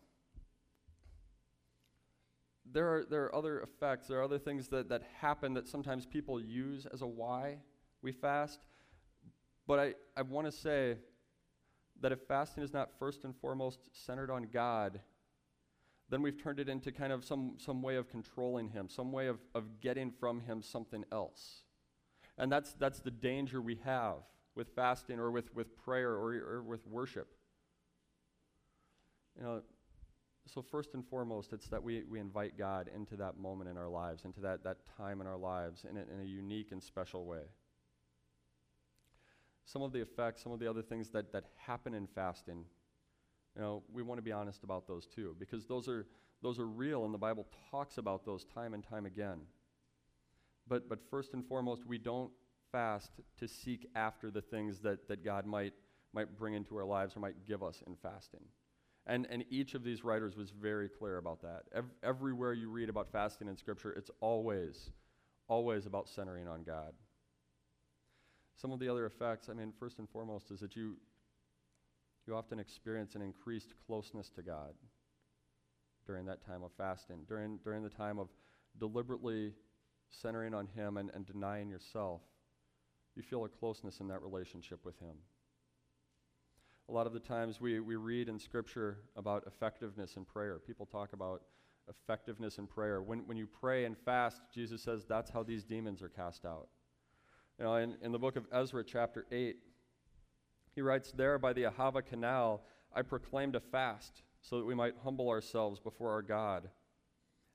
there 2.72 2.88
are, 2.88 3.06
there 3.10 3.26
are 3.26 3.36
other 3.36 3.60
effects, 3.60 4.08
there 4.08 4.20
are 4.20 4.24
other 4.24 4.40
things 4.40 4.70
that, 4.70 4.88
that 4.88 5.04
happen 5.20 5.54
that 5.56 5.68
sometimes 5.68 6.06
people 6.06 6.40
use 6.40 6.86
as 6.86 7.02
a 7.02 7.08
why 7.08 7.58
we 8.02 8.14
fast. 8.14 8.62
But 9.68 9.80
I, 9.80 9.94
I 10.16 10.22
want 10.22 10.48
to 10.48 10.52
say 10.52 10.96
that 12.02 12.12
if 12.12 12.20
fasting 12.28 12.64
is 12.64 12.74
not 12.74 12.90
first 13.00 13.24
and 13.24 13.36
foremost 13.36 13.80
centered 13.92 14.30
on 14.30 14.48
God, 14.52 15.00
then 16.10 16.22
we've 16.22 16.42
turned 16.42 16.60
it 16.60 16.70
into 16.70 16.92
kind 16.92 17.12
of 17.12 17.26
some, 17.26 17.54
some 17.58 17.82
way 17.82 17.96
of 17.96 18.10
controlling 18.10 18.70
Him, 18.70 18.88
some 18.90 19.12
way 19.12 19.28
of, 19.28 19.40
of 19.54 19.82
getting 19.82 20.12
from 20.12 20.42
Him 20.42 20.62
something 20.62 21.04
else. 21.12 21.64
And 22.38 22.52
that's, 22.52 22.74
that's 22.74 23.00
the 23.00 23.12
danger 23.12 23.62
we 23.62 23.80
have 23.84 24.18
with 24.56 24.70
fasting 24.76 25.20
or 25.20 25.32
with, 25.32 25.54
with 25.54 25.76
prayer 25.76 26.12
or, 26.12 26.34
or 26.34 26.64
with 26.64 26.88
worship. 26.88 27.34
You 29.38 29.44
know, 29.44 29.62
so 30.48 30.62
first 30.62 30.94
and 30.94 31.06
foremost, 31.06 31.52
it's 31.52 31.68
that 31.68 31.84
we, 31.84 32.04
we 32.10 32.20
invite 32.20 32.58
God 32.58 32.90
into 32.94 33.16
that 33.18 33.38
moment 33.38 33.70
in 33.70 33.78
our 33.78 33.90
lives, 33.90 34.24
into 34.24 34.40
that, 34.42 34.64
that 34.64 34.78
time 34.98 35.20
in 35.20 35.28
our 35.28 35.38
lives 35.38 35.86
in 35.90 35.98
a, 35.98 36.02
in 36.02 36.22
a 36.22 36.26
unique 36.26 36.72
and 36.72 36.82
special 36.82 37.26
way. 37.26 37.44
Some 39.68 39.82
of 39.82 39.92
the 39.92 40.02
effects, 40.02 40.42
some 40.42 40.54
of 40.54 40.60
the 40.60 40.68
other 40.68 40.82
things 40.82 41.10
that, 41.10 41.34
that 41.34 41.44
happen 41.58 41.94
in 41.94 42.08
fasting, 42.08 42.64
you 43.54 43.62
know, 43.62 43.84
we 43.92 44.02
want 44.02 44.18
to 44.18 44.22
be 44.22 44.32
honest 44.32 44.64
about 44.64 44.88
those 44.88 45.06
too, 45.06 45.36
because 45.38 45.66
those 45.66 45.90
are, 45.90 46.08
those 46.42 46.58
are 46.58 46.66
real, 46.66 47.04
and 47.04 47.14
the 47.14 47.18
Bible 47.18 47.46
talks 47.70 47.98
about 47.98 48.26
those 48.26 48.46
time 48.46 48.74
and 48.74 48.82
time 48.82 49.06
again. 49.06 49.40
But, 50.70 50.88
but 50.88 51.00
first 51.10 51.34
and 51.34 51.46
foremost, 51.46 51.86
we 51.86 51.98
don't 51.98 52.32
fast 52.72 53.12
to 53.40 53.48
seek 53.48 53.88
after 53.94 54.32
the 54.32 54.42
things 54.42 54.80
that, 54.80 55.10
that 55.10 55.22
God 55.22 55.46
might, 55.46 55.74
might 56.14 56.38
bring 56.38 56.54
into 56.54 56.78
our 56.78 56.86
lives 56.86 57.18
or 57.18 57.20
might 57.20 57.46
give 57.46 57.62
us 57.62 57.84
in 57.86 57.96
fasting. 57.96 58.46
And, 59.06 59.28
and 59.30 59.44
each 59.50 59.74
of 59.74 59.84
these 59.84 60.02
writers 60.02 60.38
was 60.38 60.52
very 60.52 60.88
clear 60.88 61.18
about 61.18 61.42
that. 61.42 61.64
Ev- 61.76 61.92
everywhere 62.04 62.54
you 62.54 62.70
read 62.70 62.88
about 62.88 63.12
fasting 63.12 63.50
in 63.50 63.58
Scripture, 63.58 63.92
it's 63.92 64.12
always, 64.22 64.92
always 65.50 65.86
about 65.86 66.08
centering 66.08 66.48
on 66.48 66.64
God. 66.64 66.94
Some 68.60 68.72
of 68.72 68.80
the 68.80 68.90
other 68.90 69.06
effects, 69.06 69.50
I 69.50 69.54
mean, 69.54 69.72
first 69.80 70.00
and 70.00 70.10
foremost, 70.10 70.50
is 70.50 70.60
that 70.62 70.76
you, 70.76 70.98
you 72.26 72.36
often 72.36 72.60
experience 72.60 73.14
an 73.14 73.22
increased 73.22 73.74
closeness 73.86 74.30
to 74.32 74.42
God 74.42 74.74
during 76.08 76.26
that 76.26 76.44
time 76.44 76.64
of 76.64 76.72
fasting, 76.76 77.20
during, 77.28 77.60
during 77.64 77.84
the 77.84 77.90
time 77.90 78.18
of 78.18 78.30
deliberately 78.80 79.54
centering 80.10 80.56
on 80.56 80.68
Him 80.68 80.98
and, 80.98 81.12
and 81.14 81.26
denying 81.26 81.70
yourself. 81.70 82.22
You 83.16 83.22
feel 83.22 83.46
a 83.46 83.50
closeness 83.50 84.00
in 84.00 84.08
that 84.08 84.24
relationship 84.24 84.80
with 84.84 84.98
Him. 85.00 85.16
A 86.90 86.94
lot 86.94 87.06
of 87.06 87.14
the 87.14 87.20
times 87.20 87.62
we, 87.62 87.80
we 87.80 87.96
read 87.96 88.30
in 88.30 88.40
Scripture 88.40 89.00
about 89.16 89.44
effectiveness 89.46 90.16
in 90.16 90.26
prayer. 90.26 90.58
People 90.58 90.86
talk 90.86 91.14
about 91.14 91.42
effectiveness 91.90 92.58
in 92.58 92.66
prayer. 92.66 93.02
When, 93.02 93.20
when 93.28 93.38
you 93.38 93.46
pray 93.46 93.86
and 93.86 93.98
fast, 93.98 94.42
Jesus 94.54 94.82
says 94.82 95.06
that's 95.08 95.30
how 95.30 95.44
these 95.44 95.64
demons 95.64 96.02
are 96.02 96.10
cast 96.10 96.46
out. 96.46 96.70
You 97.58 97.66
know, 97.66 97.76
in, 97.76 97.98
in 98.02 98.12
the 98.12 98.20
book 98.20 98.36
of 98.36 98.46
Ezra, 98.52 98.84
chapter 98.84 99.26
8, 99.32 99.58
he 100.76 100.82
writes, 100.82 101.12
There 101.12 101.40
by 101.40 101.54
the 101.54 101.64
Ahava 101.64 102.06
Canal, 102.06 102.64
I 102.96 103.02
proclaimed 103.02 103.56
a 103.56 103.60
fast 103.60 104.22
so 104.42 104.58
that 104.60 104.66
we 104.66 104.76
might 104.76 104.94
humble 105.04 105.30
ourselves 105.30 105.80
before 105.80 106.12
our 106.12 106.22
God 106.22 106.70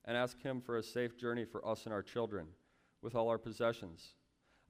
and 0.04 0.16
ask 0.16 0.40
Him 0.42 0.60
for 0.60 0.76
a 0.76 0.82
safe 0.82 1.16
journey 1.16 1.44
for 1.44 1.66
us 1.66 1.84
and 1.84 1.92
our 1.92 2.02
children 2.02 2.48
with 3.00 3.14
all 3.14 3.28
our 3.28 3.38
possessions 3.38 4.14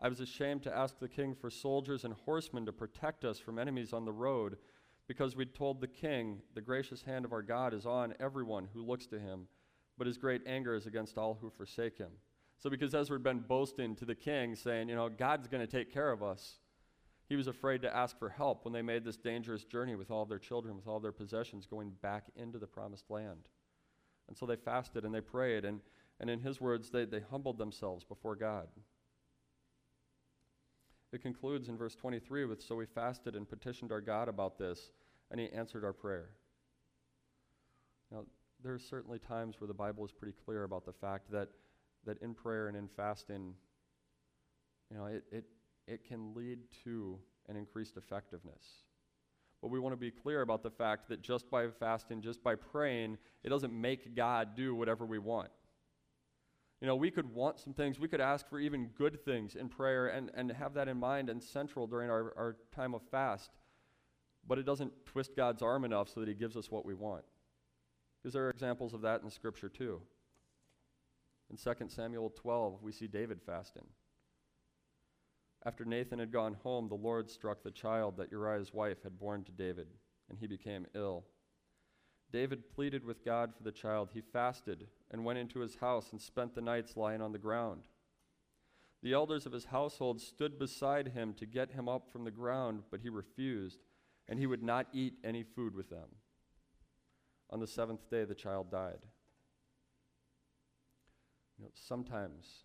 I 0.02 0.08
was 0.08 0.18
ashamed 0.18 0.64
to 0.64 0.76
ask 0.76 0.98
the 0.98 1.08
king 1.08 1.32
for 1.32 1.48
soldiers 1.48 2.04
and 2.04 2.12
horsemen 2.12 2.66
to 2.66 2.72
protect 2.72 3.24
us 3.24 3.38
from 3.38 3.56
enemies 3.56 3.92
on 3.92 4.04
the 4.04 4.12
road, 4.12 4.56
because 5.06 5.36
we'd 5.36 5.54
told 5.54 5.80
the 5.80 5.86
king, 5.86 6.42
The 6.54 6.60
gracious 6.60 7.02
hand 7.02 7.24
of 7.24 7.32
our 7.32 7.42
God 7.42 7.72
is 7.72 7.86
on 7.86 8.14
everyone 8.18 8.68
who 8.74 8.84
looks 8.84 9.06
to 9.06 9.20
him, 9.20 9.46
but 9.96 10.08
his 10.08 10.18
great 10.18 10.42
anger 10.44 10.74
is 10.74 10.86
against 10.86 11.18
all 11.18 11.38
who 11.40 11.50
forsake 11.50 11.98
him. 11.98 12.10
So, 12.62 12.70
because 12.70 12.94
Ezra 12.94 13.16
had 13.16 13.24
been 13.24 13.40
boasting 13.40 13.96
to 13.96 14.04
the 14.04 14.14
king, 14.14 14.54
saying, 14.54 14.88
You 14.88 14.94
know, 14.94 15.08
God's 15.08 15.48
going 15.48 15.66
to 15.66 15.70
take 15.70 15.92
care 15.92 16.12
of 16.12 16.22
us, 16.22 16.60
he 17.28 17.34
was 17.34 17.48
afraid 17.48 17.82
to 17.82 17.96
ask 17.96 18.16
for 18.16 18.28
help 18.28 18.64
when 18.64 18.72
they 18.72 18.82
made 18.82 19.04
this 19.04 19.16
dangerous 19.16 19.64
journey 19.64 19.96
with 19.96 20.12
all 20.12 20.24
their 20.24 20.38
children, 20.38 20.76
with 20.76 20.86
all 20.86 21.00
their 21.00 21.10
possessions, 21.10 21.66
going 21.66 21.90
back 22.02 22.26
into 22.36 22.58
the 22.58 22.68
promised 22.68 23.10
land. 23.10 23.48
And 24.28 24.36
so 24.36 24.46
they 24.46 24.54
fasted 24.54 25.04
and 25.04 25.12
they 25.12 25.20
prayed, 25.20 25.64
and, 25.64 25.80
and 26.20 26.30
in 26.30 26.38
his 26.38 26.60
words, 26.60 26.90
they, 26.90 27.04
they 27.04 27.18
humbled 27.32 27.58
themselves 27.58 28.04
before 28.04 28.36
God. 28.36 28.68
It 31.12 31.20
concludes 31.20 31.68
in 31.68 31.76
verse 31.76 31.96
23 31.96 32.44
with 32.44 32.62
So 32.62 32.76
we 32.76 32.86
fasted 32.86 33.34
and 33.34 33.48
petitioned 33.48 33.90
our 33.90 34.00
God 34.00 34.28
about 34.28 34.56
this, 34.56 34.92
and 35.32 35.40
he 35.40 35.50
answered 35.50 35.84
our 35.84 35.92
prayer. 35.92 36.30
Now, 38.12 38.24
there 38.62 38.72
are 38.72 38.78
certainly 38.78 39.18
times 39.18 39.60
where 39.60 39.66
the 39.66 39.74
Bible 39.74 40.04
is 40.04 40.12
pretty 40.12 40.36
clear 40.44 40.62
about 40.62 40.84
the 40.84 40.92
fact 40.92 41.28
that, 41.32 41.48
that 42.04 42.20
in 42.22 42.34
prayer 42.34 42.68
and 42.68 42.76
in 42.76 42.88
fasting, 42.88 43.54
you 44.90 44.96
know, 44.96 45.06
it, 45.06 45.24
it, 45.30 45.44
it 45.86 46.04
can 46.06 46.34
lead 46.34 46.58
to 46.84 47.18
an 47.48 47.56
increased 47.56 47.96
effectiveness. 47.96 48.64
But 49.60 49.70
we 49.70 49.78
want 49.78 49.92
to 49.92 49.96
be 49.96 50.10
clear 50.10 50.42
about 50.42 50.62
the 50.62 50.70
fact 50.70 51.08
that 51.08 51.22
just 51.22 51.48
by 51.48 51.68
fasting, 51.68 52.20
just 52.20 52.42
by 52.42 52.56
praying, 52.56 53.18
it 53.44 53.48
doesn't 53.48 53.72
make 53.72 54.16
God 54.16 54.56
do 54.56 54.74
whatever 54.74 55.06
we 55.06 55.18
want. 55.18 55.50
You 56.80 56.88
know, 56.88 56.96
we 56.96 57.12
could 57.12 57.32
want 57.32 57.60
some 57.60 57.72
things. 57.72 58.00
We 58.00 58.08
could 58.08 58.20
ask 58.20 58.48
for 58.48 58.58
even 58.58 58.86
good 58.98 59.24
things 59.24 59.54
in 59.54 59.68
prayer 59.68 60.08
and, 60.08 60.32
and 60.34 60.50
have 60.50 60.74
that 60.74 60.88
in 60.88 60.98
mind 60.98 61.30
and 61.30 61.40
central 61.40 61.86
during 61.86 62.10
our, 62.10 62.34
our 62.36 62.56
time 62.74 62.92
of 62.92 63.02
fast. 63.08 63.52
But 64.48 64.58
it 64.58 64.66
doesn't 64.66 64.92
twist 65.06 65.36
God's 65.36 65.62
arm 65.62 65.84
enough 65.84 66.08
so 66.08 66.18
that 66.18 66.28
He 66.28 66.34
gives 66.34 66.56
us 66.56 66.72
what 66.72 66.84
we 66.84 66.94
want. 66.94 67.22
Because 68.20 68.32
there 68.32 68.44
are 68.46 68.50
examples 68.50 68.94
of 68.94 69.02
that 69.02 69.22
in 69.22 69.30
Scripture 69.30 69.68
too. 69.68 70.00
In 71.52 71.58
2 71.58 71.88
Samuel 71.88 72.32
12, 72.34 72.82
we 72.82 72.92
see 72.92 73.06
David 73.06 73.38
fasting. 73.44 73.84
After 75.66 75.84
Nathan 75.84 76.18
had 76.18 76.32
gone 76.32 76.56
home, 76.62 76.88
the 76.88 76.94
Lord 76.94 77.28
struck 77.30 77.62
the 77.62 77.70
child 77.70 78.16
that 78.16 78.32
Uriah's 78.32 78.72
wife 78.72 79.02
had 79.02 79.18
borne 79.18 79.44
to 79.44 79.52
David, 79.52 79.88
and 80.30 80.38
he 80.38 80.46
became 80.46 80.86
ill. 80.94 81.24
David 82.32 82.70
pleaded 82.74 83.04
with 83.04 83.22
God 83.22 83.52
for 83.54 83.62
the 83.62 83.70
child. 83.70 84.08
He 84.14 84.22
fasted 84.22 84.86
and 85.10 85.26
went 85.26 85.38
into 85.38 85.60
his 85.60 85.76
house 85.76 86.10
and 86.10 86.20
spent 86.20 86.54
the 86.54 86.62
nights 86.62 86.96
lying 86.96 87.20
on 87.20 87.32
the 87.32 87.38
ground. 87.38 87.82
The 89.02 89.12
elders 89.12 89.44
of 89.44 89.52
his 89.52 89.66
household 89.66 90.22
stood 90.22 90.58
beside 90.58 91.08
him 91.08 91.34
to 91.34 91.44
get 91.44 91.72
him 91.72 91.86
up 91.86 92.10
from 92.10 92.24
the 92.24 92.30
ground, 92.30 92.84
but 92.90 93.00
he 93.00 93.10
refused, 93.10 93.84
and 94.26 94.38
he 94.38 94.46
would 94.46 94.62
not 94.62 94.86
eat 94.94 95.18
any 95.22 95.42
food 95.42 95.74
with 95.74 95.90
them. 95.90 96.08
On 97.50 97.60
the 97.60 97.66
seventh 97.66 98.08
day, 98.08 98.24
the 98.24 98.34
child 98.34 98.70
died. 98.70 99.00
You 101.58 101.64
know, 101.64 101.70
sometimes, 101.74 102.64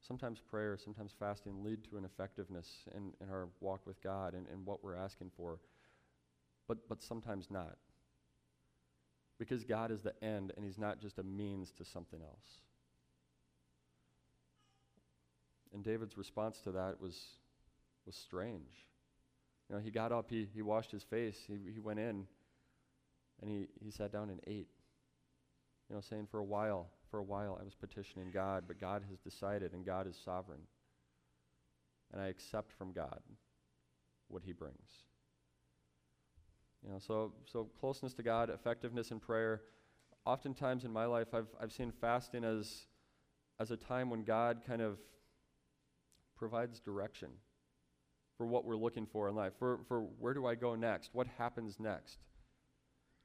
sometimes 0.00 0.40
prayer, 0.40 0.76
sometimes 0.76 1.12
fasting 1.18 1.62
lead 1.62 1.84
to 1.90 1.96
an 1.96 2.04
effectiveness 2.04 2.68
in, 2.94 3.12
in 3.20 3.30
our 3.30 3.48
walk 3.60 3.86
with 3.86 4.02
God 4.02 4.34
and, 4.34 4.46
and 4.48 4.66
what 4.66 4.82
we're 4.82 4.96
asking 4.96 5.30
for, 5.36 5.60
but, 6.68 6.88
but 6.88 7.02
sometimes 7.02 7.50
not. 7.50 7.76
Because 9.38 9.64
God 9.64 9.90
is 9.90 10.02
the 10.02 10.14
end 10.22 10.52
and 10.56 10.64
He's 10.64 10.78
not 10.78 11.00
just 11.00 11.18
a 11.18 11.22
means 11.22 11.72
to 11.72 11.84
something 11.84 12.20
else. 12.22 12.60
And 15.72 15.82
David's 15.82 16.18
response 16.18 16.58
to 16.60 16.72
that 16.72 17.00
was, 17.00 17.18
was 18.04 18.14
strange. 18.14 18.86
You 19.68 19.76
know, 19.76 19.82
he 19.82 19.90
got 19.90 20.12
up, 20.12 20.28
he, 20.28 20.46
he 20.54 20.60
washed 20.60 20.90
his 20.90 21.02
face, 21.02 21.38
he, 21.46 21.72
he 21.72 21.80
went 21.80 21.98
in, 21.98 22.26
and 23.40 23.50
he, 23.50 23.68
he 23.82 23.90
sat 23.90 24.12
down 24.12 24.28
and 24.28 24.40
ate. 24.46 24.68
You 25.88 25.96
know, 25.96 26.00
saying, 26.00 26.28
for 26.30 26.38
a 26.38 26.44
while, 26.44 26.88
for 27.12 27.18
a 27.18 27.22
while 27.22 27.58
I 27.60 27.64
was 27.64 27.74
petitioning 27.74 28.30
God, 28.32 28.64
but 28.66 28.80
God 28.80 29.04
has 29.10 29.20
decided, 29.20 29.74
and 29.74 29.84
God 29.84 30.08
is 30.08 30.18
sovereign. 30.24 30.62
And 32.10 32.20
I 32.20 32.26
accept 32.26 32.72
from 32.72 32.92
God 32.92 33.20
what 34.28 34.42
he 34.44 34.52
brings. 34.52 35.04
You 36.82 36.90
know, 36.90 36.98
so, 36.98 37.34
so 37.44 37.68
closeness 37.78 38.14
to 38.14 38.22
God, 38.22 38.50
effectiveness 38.50 39.10
in 39.10 39.20
prayer. 39.20 39.60
Oftentimes 40.24 40.84
in 40.84 40.90
my 40.90 41.04
life, 41.04 41.28
I've, 41.34 41.48
I've 41.60 41.72
seen 41.72 41.92
fasting 41.92 42.44
as, 42.44 42.86
as 43.60 43.70
a 43.70 43.76
time 43.76 44.08
when 44.08 44.24
God 44.24 44.62
kind 44.66 44.80
of 44.80 44.98
provides 46.34 46.80
direction 46.80 47.28
for 48.38 48.46
what 48.46 48.64
we're 48.64 48.74
looking 48.74 49.06
for 49.06 49.28
in 49.28 49.34
life, 49.34 49.52
for, 49.58 49.80
for 49.86 50.00
where 50.18 50.32
do 50.32 50.46
I 50.46 50.54
go 50.54 50.74
next, 50.74 51.10
what 51.12 51.26
happens 51.38 51.76
next. 51.78 52.18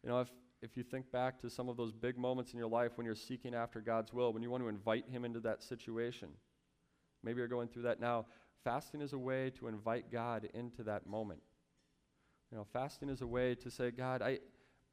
You 0.03 0.09
know, 0.09 0.19
if, 0.19 0.27
if 0.61 0.75
you 0.75 0.83
think 0.83 1.11
back 1.11 1.39
to 1.41 1.49
some 1.49 1.69
of 1.69 1.77
those 1.77 1.93
big 1.93 2.17
moments 2.17 2.53
in 2.53 2.57
your 2.57 2.69
life 2.69 2.91
when 2.95 3.05
you're 3.05 3.15
seeking 3.15 3.53
after 3.53 3.79
God's 3.79 4.13
will, 4.13 4.33
when 4.33 4.41
you 4.41 4.49
want 4.49 4.63
to 4.63 4.69
invite 4.69 5.07
Him 5.09 5.23
into 5.23 5.39
that 5.41 5.63
situation, 5.63 6.29
maybe 7.23 7.37
you're 7.37 7.47
going 7.47 7.67
through 7.67 7.83
that 7.83 7.99
now. 7.99 8.25
Fasting 8.63 9.01
is 9.01 9.13
a 9.13 9.17
way 9.17 9.51
to 9.51 9.67
invite 9.67 10.11
God 10.11 10.49
into 10.53 10.83
that 10.83 11.07
moment. 11.07 11.41
You 12.51 12.57
know, 12.57 12.65
fasting 12.73 13.09
is 13.09 13.21
a 13.21 13.27
way 13.27 13.55
to 13.55 13.69
say, 13.69 13.91
God, 13.91 14.21
I, 14.21 14.39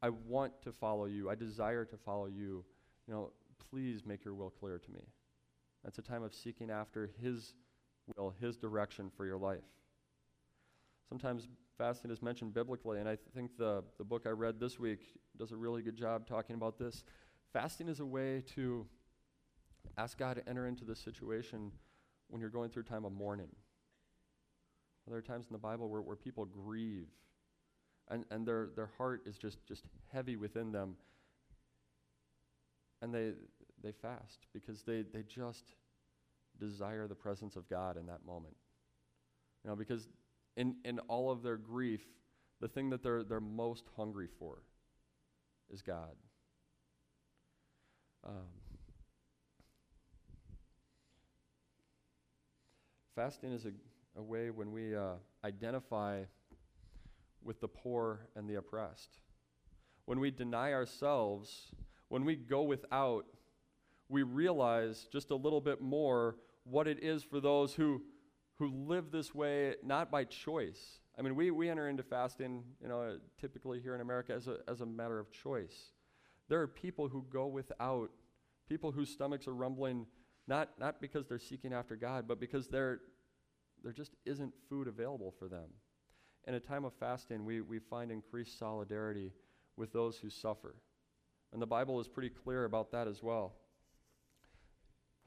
I 0.01 0.09
want 0.09 0.61
to 0.63 0.71
follow 0.71 1.05
you. 1.05 1.29
I 1.29 1.35
desire 1.35 1.85
to 1.85 1.97
follow 1.97 2.27
you. 2.27 2.63
You 3.07 3.13
know, 3.13 3.31
please 3.69 4.05
make 4.05 4.23
your 4.23 4.33
will 4.33 4.49
clear 4.49 4.77
to 4.77 4.91
me. 4.91 5.01
That's 5.83 5.97
a 5.97 6.03
time 6.03 6.23
of 6.23 6.33
seeking 6.33 6.69
after 6.69 7.09
His 7.21 7.53
will, 8.15 8.33
His 8.39 8.57
direction 8.57 9.09
for 9.15 9.25
your 9.25 9.37
life. 9.37 9.63
Sometimes 11.09 11.47
fasting 11.77 12.11
is 12.11 12.21
mentioned 12.21 12.53
biblically, 12.53 12.99
and 12.99 13.07
I 13.07 13.17
think 13.33 13.57
the, 13.57 13.83
the 13.97 14.03
book 14.03 14.23
I 14.25 14.29
read 14.29 14.59
this 14.59 14.79
week 14.79 15.01
does 15.37 15.51
a 15.51 15.57
really 15.57 15.81
good 15.81 15.95
job 15.95 16.27
talking 16.27 16.55
about 16.55 16.77
this. 16.79 17.03
Fasting 17.53 17.87
is 17.87 17.99
a 17.99 18.05
way 18.05 18.43
to 18.55 18.85
ask 19.97 20.17
God 20.17 20.35
to 20.37 20.49
enter 20.49 20.67
into 20.67 20.83
the 20.83 20.95
situation 20.95 21.71
when 22.27 22.41
you're 22.41 22.49
going 22.49 22.69
through 22.69 22.83
a 22.83 22.85
time 22.85 23.05
of 23.05 23.11
mourning. 23.11 23.49
There 25.07 25.17
are 25.17 25.21
times 25.21 25.45
in 25.47 25.53
the 25.53 25.59
Bible 25.59 25.87
where, 25.87 26.01
where 26.01 26.15
people 26.15 26.45
grieve 26.45 27.07
and, 28.09 28.25
and 28.31 28.47
their, 28.47 28.69
their 28.75 28.89
heart 28.97 29.21
is 29.25 29.37
just, 29.37 29.63
just 29.67 29.83
heavy 30.11 30.35
within 30.35 30.71
them. 30.71 30.95
And 33.01 33.13
they, 33.13 33.33
they 33.83 33.91
fast 33.91 34.47
because 34.53 34.83
they, 34.83 35.03
they 35.03 35.21
just 35.23 35.75
desire 36.59 37.07
the 37.07 37.15
presence 37.15 37.55
of 37.55 37.69
God 37.69 37.97
in 37.97 38.07
that 38.07 38.25
moment. 38.25 38.55
You 39.63 39.69
know, 39.69 39.75
because 39.75 40.07
in, 40.57 40.75
in 40.85 40.99
all 40.99 41.31
of 41.31 41.43
their 41.43 41.57
grief, 41.57 42.01
the 42.61 42.67
thing 42.67 42.89
that 42.91 43.03
they're, 43.03 43.23
they're 43.23 43.39
most 43.39 43.85
hungry 43.95 44.27
for 44.39 44.63
is 45.71 45.81
God. 45.81 46.15
Um, 48.25 48.47
fasting 53.15 53.51
is 53.51 53.65
a, 53.65 53.71
a 54.17 54.23
way 54.23 54.49
when 54.49 54.71
we 54.71 54.95
uh, 54.95 55.13
identify 55.43 56.23
with 57.43 57.61
the 57.61 57.67
poor 57.67 58.27
and 58.35 58.49
the 58.49 58.55
oppressed. 58.55 59.19
When 60.05 60.19
we 60.19 60.31
deny 60.31 60.73
ourselves, 60.73 61.71
when 62.09 62.25
we 62.25 62.35
go 62.35 62.63
without, 62.63 63.25
we 64.09 64.23
realize 64.23 65.07
just 65.11 65.29
a 65.29 65.35
little 65.35 65.61
bit 65.61 65.81
more 65.81 66.37
what 66.63 66.87
it 66.87 67.03
is 67.03 67.23
for 67.23 67.39
those 67.39 67.73
who, 67.73 68.01
who 68.57 68.67
live 68.87 69.11
this 69.11 69.33
way 69.33 69.75
not 69.83 70.09
by 70.09 70.23
choice. 70.23 70.99
I 71.17 71.21
mean, 71.21 71.35
we, 71.35 71.51
we 71.51 71.69
enter 71.69 71.87
into 71.87 72.03
fasting, 72.03 72.63
you 72.81 72.87
know, 72.87 73.17
typically 73.39 73.79
here 73.79 73.95
in 73.95 74.01
America 74.01 74.33
as 74.33 74.47
a, 74.47 74.57
as 74.67 74.81
a 74.81 74.85
matter 74.85 75.19
of 75.19 75.31
choice. 75.31 75.91
There 76.49 76.61
are 76.61 76.67
people 76.67 77.07
who 77.07 77.25
go 77.29 77.47
without, 77.47 78.11
people 78.67 78.91
whose 78.91 79.09
stomachs 79.09 79.47
are 79.47 79.55
rumbling, 79.55 80.05
not, 80.47 80.69
not 80.79 81.01
because 81.01 81.27
they're 81.27 81.39
seeking 81.39 81.73
after 81.73 81.95
God, 81.95 82.27
but 82.27 82.39
because 82.39 82.67
there 82.67 82.99
there 83.83 83.93
just 83.93 84.15
isn't 84.25 84.51
food 84.67 84.87
available 84.87 85.31
for 85.37 85.47
them 85.47 85.67
in 86.47 86.53
a 86.53 86.59
time 86.59 86.85
of 86.85 86.93
fasting, 86.93 87.45
we, 87.45 87.61
we 87.61 87.79
find 87.79 88.11
increased 88.11 88.59
solidarity 88.59 89.31
with 89.77 89.91
those 89.91 90.17
who 90.17 90.29
suffer. 90.29 90.75
And 91.51 91.61
the 91.61 91.67
Bible 91.67 91.99
is 91.99 92.07
pretty 92.07 92.29
clear 92.29 92.65
about 92.65 92.91
that 92.91 93.07
as 93.07 93.23
well. 93.23 93.53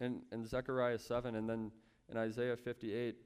In, 0.01 0.23
in 0.33 0.47
Zechariah 0.47 0.99
7 0.99 1.35
and 1.35 1.49
then 1.49 1.73
in 2.11 2.17
Isaiah 2.17 2.57
58, 2.57 3.17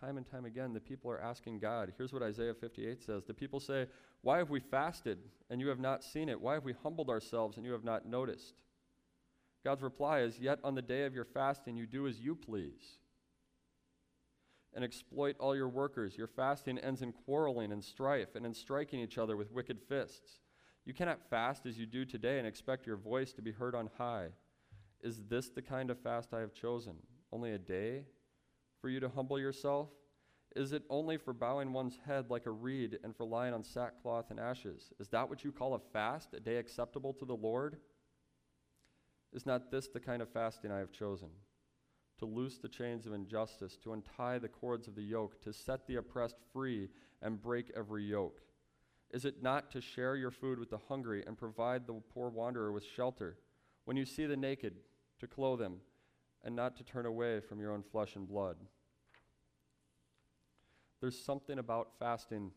time 0.00 0.16
and 0.16 0.26
time 0.26 0.44
again, 0.44 0.72
the 0.72 0.80
people 0.80 1.10
are 1.10 1.20
asking 1.20 1.58
God. 1.58 1.92
Here's 1.96 2.12
what 2.12 2.22
Isaiah 2.22 2.54
58 2.54 3.02
says 3.02 3.24
The 3.24 3.34
people 3.34 3.60
say, 3.60 3.86
Why 4.22 4.38
have 4.38 4.50
we 4.50 4.60
fasted 4.60 5.18
and 5.50 5.60
you 5.60 5.68
have 5.68 5.80
not 5.80 6.02
seen 6.02 6.28
it? 6.28 6.40
Why 6.40 6.54
have 6.54 6.64
we 6.64 6.74
humbled 6.82 7.08
ourselves 7.08 7.56
and 7.56 7.64
you 7.64 7.72
have 7.72 7.84
not 7.84 8.06
noticed? 8.06 8.54
God's 9.64 9.82
reply 9.82 10.20
is, 10.20 10.38
Yet 10.38 10.58
on 10.64 10.74
the 10.74 10.82
day 10.82 11.04
of 11.04 11.14
your 11.14 11.24
fasting, 11.24 11.76
you 11.76 11.86
do 11.86 12.06
as 12.06 12.20
you 12.20 12.34
please 12.34 12.98
and 14.74 14.84
exploit 14.84 15.36
all 15.38 15.54
your 15.54 15.68
workers. 15.68 16.16
Your 16.16 16.26
fasting 16.26 16.78
ends 16.78 17.02
in 17.02 17.12
quarreling 17.12 17.72
and 17.72 17.84
strife 17.84 18.34
and 18.34 18.46
in 18.46 18.54
striking 18.54 19.00
each 19.00 19.18
other 19.18 19.36
with 19.36 19.52
wicked 19.52 19.78
fists. 19.88 20.40
You 20.84 20.94
cannot 20.94 21.28
fast 21.28 21.66
as 21.66 21.78
you 21.78 21.86
do 21.86 22.04
today 22.04 22.38
and 22.38 22.46
expect 22.46 22.86
your 22.86 22.96
voice 22.96 23.32
to 23.34 23.42
be 23.42 23.52
heard 23.52 23.74
on 23.74 23.90
high. 23.98 24.28
Is 25.00 25.22
this 25.28 25.48
the 25.50 25.62
kind 25.62 25.90
of 25.90 25.98
fast 25.98 26.32
I 26.32 26.40
have 26.40 26.54
chosen? 26.54 26.96
Only 27.32 27.52
a 27.52 27.58
day 27.58 28.04
for 28.80 28.88
you 28.88 29.00
to 29.00 29.08
humble 29.08 29.38
yourself? 29.38 29.88
Is 30.54 30.72
it 30.72 30.82
only 30.90 31.16
for 31.16 31.32
bowing 31.32 31.72
one's 31.72 31.98
head 32.06 32.28
like 32.28 32.46
a 32.46 32.50
reed 32.50 32.98
and 33.02 33.16
for 33.16 33.24
lying 33.24 33.54
on 33.54 33.64
sackcloth 33.64 34.30
and 34.30 34.38
ashes? 34.38 34.92
Is 35.00 35.08
that 35.08 35.28
what 35.28 35.44
you 35.44 35.50
call 35.50 35.74
a 35.74 35.78
fast, 35.78 36.34
a 36.34 36.40
day 36.40 36.56
acceptable 36.56 37.14
to 37.14 37.24
the 37.24 37.34
Lord? 37.34 37.78
Is 39.32 39.46
not 39.46 39.70
this 39.70 39.88
the 39.88 40.00
kind 40.00 40.20
of 40.20 40.28
fasting 40.28 40.70
I 40.70 40.78
have 40.78 40.92
chosen? 40.92 41.30
to 42.22 42.26
loose 42.26 42.58
the 42.58 42.68
chains 42.68 43.04
of 43.04 43.12
injustice, 43.12 43.76
to 43.76 43.92
untie 43.92 44.38
the 44.38 44.48
cords 44.48 44.86
of 44.86 44.94
the 44.94 45.02
yoke, 45.02 45.40
to 45.42 45.52
set 45.52 45.88
the 45.88 45.96
oppressed 45.96 46.36
free 46.52 46.88
and 47.20 47.42
break 47.42 47.72
every 47.76 48.04
yoke? 48.04 48.40
Is 49.10 49.24
it 49.24 49.42
not 49.42 49.72
to 49.72 49.80
share 49.80 50.14
your 50.14 50.30
food 50.30 50.60
with 50.60 50.70
the 50.70 50.78
hungry 50.88 51.24
and 51.26 51.36
provide 51.36 51.84
the 51.84 52.00
poor 52.14 52.28
wanderer 52.28 52.70
with 52.70 52.84
shelter? 52.84 53.38
When 53.86 53.96
you 53.96 54.04
see 54.04 54.26
the 54.26 54.36
naked, 54.36 54.74
to 55.18 55.26
clothe 55.26 55.60
him, 55.60 55.80
and 56.44 56.56
not 56.56 56.76
to 56.76 56.84
turn 56.84 57.06
away 57.06 57.40
from 57.40 57.60
your 57.60 57.72
own 57.72 57.82
flesh 57.82 58.16
and 58.16 58.28
blood? 58.28 58.56
There's 61.00 61.18
something 61.18 61.58
about 61.58 61.90
fasting 61.98 62.52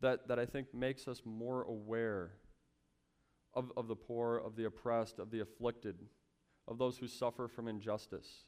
that, 0.00 0.28
that 0.28 0.38
I 0.38 0.44
think 0.44 0.74
makes 0.74 1.08
us 1.08 1.22
more 1.24 1.62
aware 1.62 2.32
of, 3.54 3.72
of 3.76 3.88
the 3.88 3.96
poor, 3.96 4.36
of 4.36 4.56
the 4.56 4.66
oppressed, 4.66 5.18
of 5.18 5.30
the 5.30 5.40
afflicted, 5.40 5.96
of 6.68 6.78
those 6.78 6.98
who 6.98 7.06
suffer 7.06 7.48
from 7.48 7.68
injustice. 7.68 8.44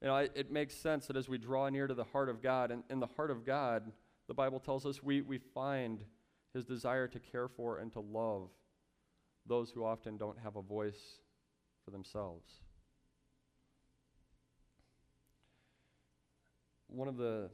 You 0.00 0.08
know, 0.08 0.16
it 0.16 0.50
makes 0.50 0.74
sense 0.74 1.06
that 1.06 1.16
as 1.16 1.28
we 1.28 1.38
draw 1.38 1.68
near 1.68 1.86
to 1.86 1.94
the 1.94 2.04
heart 2.04 2.28
of 2.28 2.42
God, 2.42 2.70
and 2.70 2.82
in 2.90 3.00
the 3.00 3.06
heart 3.06 3.30
of 3.30 3.44
God, 3.44 3.92
the 4.26 4.34
Bible 4.34 4.58
tells 4.58 4.84
us 4.86 5.02
we, 5.02 5.22
we 5.22 5.38
find 5.38 6.04
his 6.52 6.64
desire 6.64 7.08
to 7.08 7.18
care 7.18 7.48
for 7.48 7.78
and 7.78 7.92
to 7.92 8.00
love 8.00 8.50
those 9.46 9.70
who 9.70 9.84
often 9.84 10.16
don't 10.16 10.38
have 10.38 10.56
a 10.56 10.62
voice 10.62 11.20
for 11.84 11.90
themselves. 11.90 12.63
One 16.94 17.08
of 17.08 17.16
the 17.16 17.50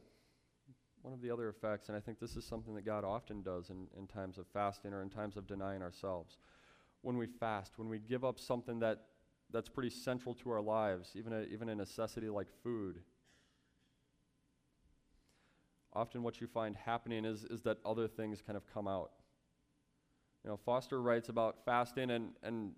one 1.02 1.14
of 1.14 1.23
the 1.23 1.30
other 1.30 1.49
effects, 1.49 1.88
and 1.88 1.97
I 1.97 2.00
think 2.00 2.20
this 2.20 2.37
is 2.37 2.44
something 2.44 2.75
that 2.75 2.85
God 2.85 3.04
often 3.04 3.40
does 3.42 3.70
in, 3.70 3.87
in 3.97 4.06
times 4.06 4.37
of 4.37 4.47
fasting 4.52 4.92
or 4.92 5.00
in 5.00 5.09
times 5.09 5.38
of 5.38 5.47
denying 5.47 5.80
ourselves. 5.80 6.37
When 7.00 7.16
we 7.16 7.26
fast, 7.26 7.78
when 7.78 7.88
we 7.88 7.99
give 7.99 8.23
up 8.23 8.38
something 8.38 8.80
that 8.80 8.99
that's 9.50 9.68
pretty 9.68 9.88
central 9.90 10.35
to 10.35 10.50
our 10.50 10.61
lives, 10.61 11.12
even 11.14 11.32
a, 11.32 11.42
even 11.44 11.70
a 11.70 11.75
necessity 11.75 12.28
like 12.28 12.49
food. 12.62 13.00
Often, 15.92 16.23
what 16.23 16.40
you 16.40 16.47
find 16.47 16.76
happening 16.76 17.25
is, 17.25 17.44
is 17.44 17.62
that 17.62 17.78
other 17.85 18.06
things 18.06 18.42
kind 18.47 18.56
of 18.56 18.62
come 18.73 18.87
out. 18.87 19.11
You 20.44 20.50
know, 20.50 20.56
Foster 20.56 21.02
writes 21.02 21.30
about 21.30 21.64
fasting 21.64 22.11
and, 22.11 22.30
and 22.42 22.73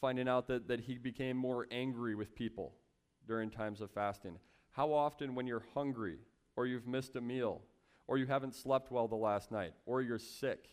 finding 0.00 0.28
out 0.28 0.46
that, 0.48 0.68
that 0.68 0.80
he 0.80 0.98
became 0.98 1.36
more 1.36 1.66
angry 1.70 2.14
with 2.14 2.34
people 2.34 2.74
during 3.26 3.50
times 3.50 3.80
of 3.80 3.90
fasting. 3.90 4.38
How 4.76 4.92
often, 4.92 5.34
when 5.34 5.46
you're 5.46 5.64
hungry, 5.72 6.18
or 6.54 6.66
you've 6.66 6.86
missed 6.86 7.16
a 7.16 7.20
meal, 7.22 7.62
or 8.06 8.18
you 8.18 8.26
haven't 8.26 8.54
slept 8.54 8.90
well 8.92 9.08
the 9.08 9.16
last 9.16 9.50
night, 9.50 9.72
or 9.86 10.02
you're 10.02 10.18
sick, 10.18 10.68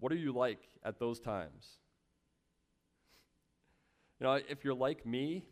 what 0.00 0.10
are 0.10 0.16
you 0.16 0.32
like 0.32 0.60
at 0.82 0.98
those 0.98 1.20
times? 1.20 1.76
You 4.18 4.24
know, 4.24 4.40
if 4.48 4.64
you're 4.64 4.74
like 4.74 5.04
me, 5.04 5.44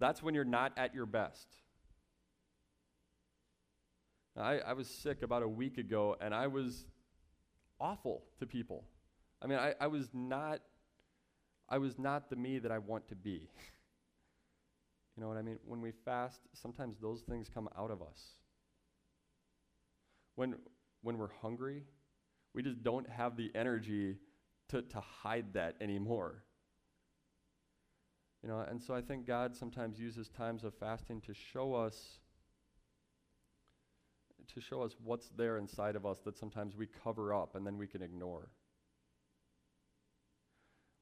that's 0.00 0.24
when 0.24 0.34
you're 0.34 0.44
not 0.44 0.72
at 0.76 0.92
your 0.92 1.06
best. 1.06 1.46
I, 4.36 4.58
I 4.58 4.72
was 4.72 4.88
sick 4.88 5.22
about 5.22 5.44
a 5.44 5.48
week 5.48 5.78
ago, 5.78 6.16
and 6.20 6.34
I 6.34 6.48
was 6.48 6.84
awful 7.78 8.24
to 8.40 8.46
people. 8.46 8.82
I 9.40 9.46
mean, 9.46 9.58
I, 9.60 9.74
I 9.80 9.86
was 9.86 10.08
not 10.12 10.62
I 11.68 11.78
was 11.78 11.98
not 11.98 12.30
the 12.30 12.36
me 12.36 12.58
that 12.60 12.70
I 12.70 12.78
want 12.78 13.08
to 13.08 13.16
be. 13.16 13.48
you 15.16 15.22
know 15.22 15.28
what 15.28 15.38
I 15.38 15.42
mean? 15.42 15.58
When 15.64 15.80
we 15.80 15.92
fast, 16.04 16.40
sometimes 16.52 16.98
those 17.00 17.22
things 17.22 17.48
come 17.52 17.68
out 17.76 17.90
of 17.90 18.02
us. 18.02 18.20
When 20.34 20.56
when 21.02 21.18
we're 21.18 21.32
hungry, 21.40 21.84
we 22.54 22.62
just 22.62 22.82
don't 22.82 23.08
have 23.08 23.36
the 23.36 23.50
energy 23.54 24.16
to, 24.68 24.82
to 24.82 25.00
hide 25.00 25.52
that 25.54 25.76
anymore. 25.80 26.42
You 28.42 28.48
know, 28.48 28.60
and 28.60 28.82
so 28.82 28.94
I 28.94 29.00
think 29.00 29.26
God 29.26 29.56
sometimes 29.56 29.98
uses 29.98 30.28
times 30.28 30.64
of 30.64 30.74
fasting 30.74 31.20
to 31.22 31.34
show 31.34 31.74
us 31.74 32.18
to 34.54 34.60
show 34.60 34.82
us 34.82 34.94
what's 35.02 35.28
there 35.36 35.58
inside 35.58 35.96
of 35.96 36.06
us 36.06 36.18
that 36.24 36.36
sometimes 36.36 36.76
we 36.76 36.86
cover 37.02 37.34
up 37.34 37.56
and 37.56 37.66
then 37.66 37.76
we 37.78 37.86
can 37.86 38.02
ignore. 38.02 38.50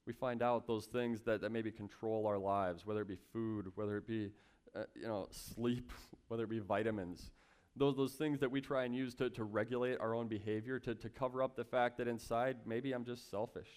We 0.06 0.12
find 0.12 0.42
out 0.42 0.66
those 0.66 0.86
things 0.86 1.22
that, 1.22 1.40
that 1.40 1.50
maybe 1.50 1.70
control 1.70 2.26
our 2.26 2.38
lives, 2.38 2.84
whether 2.84 3.02
it 3.02 3.08
be 3.08 3.18
food, 3.32 3.72
whether 3.74 3.96
it 3.96 4.06
be 4.06 4.30
uh, 4.74 4.84
you 4.94 5.06
know, 5.06 5.28
sleep, 5.30 5.92
whether 6.28 6.44
it 6.44 6.50
be 6.50 6.58
vitamins. 6.58 7.30
Those, 7.76 7.96
those 7.96 8.12
things 8.12 8.38
that 8.40 8.50
we 8.50 8.60
try 8.60 8.84
and 8.84 8.94
use 8.94 9.14
to, 9.14 9.30
to 9.30 9.44
regulate 9.44 9.98
our 9.98 10.14
own 10.14 10.28
behavior, 10.28 10.78
to, 10.80 10.94
to 10.94 11.08
cover 11.08 11.42
up 11.42 11.56
the 11.56 11.64
fact 11.64 11.98
that 11.98 12.06
inside 12.06 12.58
maybe 12.66 12.92
I'm 12.92 13.04
just 13.04 13.30
selfish 13.30 13.68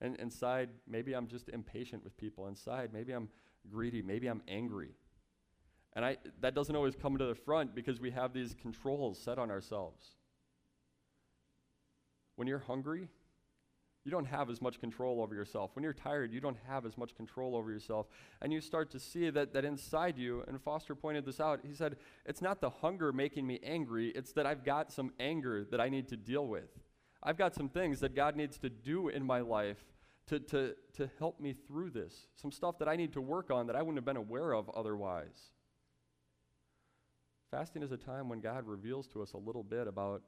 and 0.00 0.16
inside, 0.16 0.68
maybe 0.86 1.14
I'm 1.14 1.26
just 1.26 1.48
impatient 1.48 2.04
with 2.04 2.16
people. 2.16 2.48
Inside, 2.48 2.92
maybe 2.92 3.12
I'm 3.12 3.28
greedy. 3.70 4.02
Maybe 4.02 4.26
I'm 4.26 4.42
angry. 4.46 4.90
And 5.94 6.04
I, 6.04 6.18
that 6.40 6.54
doesn't 6.54 6.76
always 6.76 6.94
come 6.94 7.16
to 7.16 7.24
the 7.24 7.34
front 7.34 7.74
because 7.74 8.00
we 8.00 8.10
have 8.10 8.34
these 8.34 8.54
controls 8.60 9.18
set 9.18 9.38
on 9.38 9.50
ourselves. 9.50 10.10
When 12.36 12.46
you're 12.46 12.58
hungry, 12.58 13.08
you 14.06 14.12
don't 14.12 14.24
have 14.24 14.50
as 14.50 14.62
much 14.62 14.78
control 14.78 15.20
over 15.20 15.34
yourself. 15.34 15.72
When 15.74 15.82
you're 15.82 15.92
tired, 15.92 16.32
you 16.32 16.40
don't 16.40 16.56
have 16.68 16.86
as 16.86 16.96
much 16.96 17.16
control 17.16 17.56
over 17.56 17.72
yourself. 17.72 18.06
And 18.40 18.52
you 18.52 18.60
start 18.60 18.88
to 18.92 19.00
see 19.00 19.30
that, 19.30 19.52
that 19.52 19.64
inside 19.64 20.16
you, 20.16 20.44
and 20.46 20.62
Foster 20.62 20.94
pointed 20.94 21.26
this 21.26 21.40
out, 21.40 21.58
he 21.66 21.74
said, 21.74 21.96
it's 22.24 22.40
not 22.40 22.60
the 22.60 22.70
hunger 22.70 23.12
making 23.12 23.48
me 23.48 23.58
angry, 23.64 24.10
it's 24.10 24.30
that 24.34 24.46
I've 24.46 24.64
got 24.64 24.92
some 24.92 25.12
anger 25.18 25.66
that 25.72 25.80
I 25.80 25.88
need 25.88 26.06
to 26.10 26.16
deal 26.16 26.46
with. 26.46 26.70
I've 27.20 27.36
got 27.36 27.56
some 27.56 27.68
things 27.68 27.98
that 27.98 28.14
God 28.14 28.36
needs 28.36 28.58
to 28.58 28.70
do 28.70 29.08
in 29.08 29.26
my 29.26 29.40
life 29.40 29.84
to, 30.28 30.38
to, 30.38 30.76
to 30.94 31.10
help 31.18 31.40
me 31.40 31.56
through 31.66 31.90
this. 31.90 32.28
Some 32.36 32.52
stuff 32.52 32.78
that 32.78 32.88
I 32.88 32.94
need 32.94 33.12
to 33.14 33.20
work 33.20 33.50
on 33.50 33.66
that 33.66 33.74
I 33.74 33.82
wouldn't 33.82 33.96
have 33.96 34.04
been 34.04 34.16
aware 34.16 34.52
of 34.52 34.70
otherwise. 34.70 35.50
Fasting 37.50 37.82
is 37.82 37.90
a 37.90 37.96
time 37.96 38.28
when 38.28 38.38
God 38.40 38.68
reveals 38.68 39.08
to 39.08 39.22
us 39.22 39.32
a 39.32 39.38
little 39.38 39.64
bit 39.64 39.88
about 39.88 40.22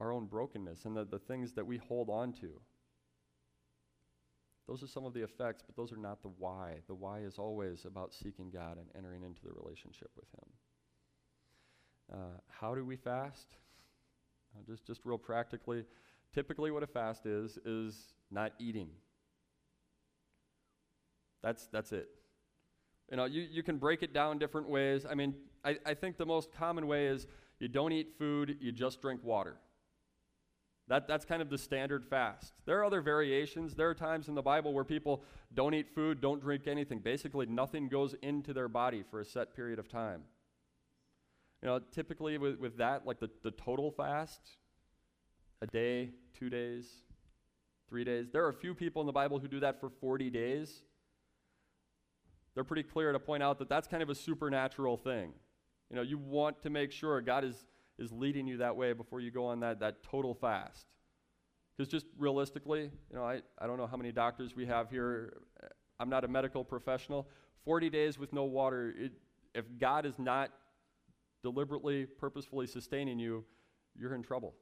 our 0.00 0.12
own 0.12 0.26
brokenness 0.26 0.84
and 0.84 0.94
the, 0.94 1.06
the 1.06 1.18
things 1.18 1.54
that 1.54 1.66
we 1.66 1.78
hold 1.78 2.10
on 2.10 2.34
to. 2.34 2.60
Those 4.70 4.82
are 4.82 4.86
some 4.86 5.04
of 5.04 5.12
the 5.12 5.22
effects, 5.22 5.62
but 5.66 5.76
those 5.76 5.92
are 5.92 5.98
not 5.98 6.22
the 6.22 6.30
why. 6.38 6.76
The 6.86 6.94
why 6.94 7.18
is 7.18 7.38
always 7.38 7.84
about 7.84 8.14
seeking 8.14 8.50
God 8.50 8.78
and 8.78 8.86
entering 8.96 9.24
into 9.24 9.42
the 9.42 9.52
relationship 9.52 10.10
with 10.16 10.28
Him. 10.38 10.48
Uh, 12.12 12.38
how 12.48 12.74
do 12.74 12.84
we 12.84 12.96
fast? 12.96 13.48
Uh, 14.56 14.62
just, 14.66 14.86
just 14.86 15.00
real 15.04 15.18
practically, 15.18 15.84
Typically, 16.32 16.70
what 16.70 16.82
a 16.82 16.86
fast 16.86 17.26
is, 17.26 17.58
is 17.64 18.14
not 18.30 18.52
eating. 18.60 18.88
That's, 21.42 21.66
that's 21.72 21.92
it. 21.92 22.08
You 23.10 23.16
know, 23.16 23.24
you, 23.24 23.42
you 23.50 23.62
can 23.64 23.78
break 23.78 24.02
it 24.02 24.14
down 24.14 24.38
different 24.38 24.68
ways. 24.68 25.04
I 25.08 25.14
mean, 25.14 25.34
I, 25.64 25.76
I 25.84 25.94
think 25.94 26.16
the 26.16 26.26
most 26.26 26.52
common 26.52 26.86
way 26.86 27.06
is 27.06 27.26
you 27.58 27.66
don't 27.66 27.92
eat 27.92 28.12
food, 28.16 28.58
you 28.60 28.70
just 28.70 29.02
drink 29.02 29.24
water. 29.24 29.56
That, 30.90 31.06
that's 31.06 31.24
kind 31.24 31.40
of 31.40 31.50
the 31.50 31.56
standard 31.56 32.04
fast. 32.04 32.52
There 32.66 32.80
are 32.80 32.84
other 32.84 33.00
variations. 33.00 33.76
There 33.76 33.88
are 33.88 33.94
times 33.94 34.26
in 34.26 34.34
the 34.34 34.42
Bible 34.42 34.72
where 34.72 34.82
people 34.82 35.22
don't 35.54 35.72
eat 35.72 35.88
food, 35.94 36.20
don't 36.20 36.40
drink 36.40 36.66
anything. 36.66 36.98
Basically, 36.98 37.46
nothing 37.46 37.88
goes 37.88 38.16
into 38.22 38.52
their 38.52 38.66
body 38.66 39.04
for 39.08 39.20
a 39.20 39.24
set 39.24 39.54
period 39.54 39.78
of 39.78 39.88
time. 39.88 40.22
You 41.62 41.68
know, 41.68 41.78
typically 41.92 42.38
with, 42.38 42.58
with 42.58 42.76
that, 42.78 43.06
like 43.06 43.20
the, 43.20 43.30
the 43.44 43.52
total 43.52 43.92
fast, 43.92 44.40
a 45.62 45.66
day, 45.68 46.10
two 46.36 46.50
days, 46.50 46.88
three 47.88 48.02
days. 48.02 48.26
There 48.32 48.44
are 48.44 48.48
a 48.48 48.54
few 48.54 48.74
people 48.74 49.00
in 49.00 49.06
the 49.06 49.12
Bible 49.12 49.38
who 49.38 49.46
do 49.46 49.60
that 49.60 49.78
for 49.78 49.90
40 49.90 50.28
days. 50.30 50.82
They're 52.56 52.64
pretty 52.64 52.82
clear 52.82 53.12
to 53.12 53.20
point 53.20 53.44
out 53.44 53.60
that 53.60 53.68
that's 53.68 53.86
kind 53.86 54.02
of 54.02 54.10
a 54.10 54.14
supernatural 54.16 54.96
thing. 54.96 55.34
You 55.88 55.94
know, 55.94 56.02
you 56.02 56.18
want 56.18 56.62
to 56.62 56.70
make 56.70 56.90
sure 56.90 57.20
God 57.20 57.44
is, 57.44 57.64
is 58.00 58.10
leading 58.10 58.46
you 58.46 58.56
that 58.56 58.74
way 58.74 58.92
before 58.92 59.20
you 59.20 59.30
go 59.30 59.46
on 59.46 59.60
that, 59.60 59.78
that 59.80 60.02
total 60.02 60.34
fast. 60.34 60.86
Because 61.76 61.90
just 61.90 62.06
realistically, 62.18 62.90
you 63.10 63.16
know, 63.16 63.24
I, 63.24 63.40
I 63.58 63.66
don't 63.66 63.76
know 63.76 63.86
how 63.86 63.96
many 63.96 64.10
doctors 64.10 64.56
we 64.56 64.66
have 64.66 64.90
here. 64.90 65.34
I'm 66.00 66.08
not 66.08 66.24
a 66.24 66.28
medical 66.28 66.64
professional. 66.64 67.28
40 67.64 67.90
days 67.90 68.18
with 68.18 68.32
no 68.32 68.44
water, 68.44 68.92
it, 68.98 69.12
if 69.54 69.64
God 69.78 70.06
is 70.06 70.18
not 70.18 70.50
deliberately, 71.42 72.06
purposefully 72.06 72.66
sustaining 72.66 73.18
you, 73.18 73.44
you're 73.96 74.14
in 74.14 74.22
trouble 74.22 74.54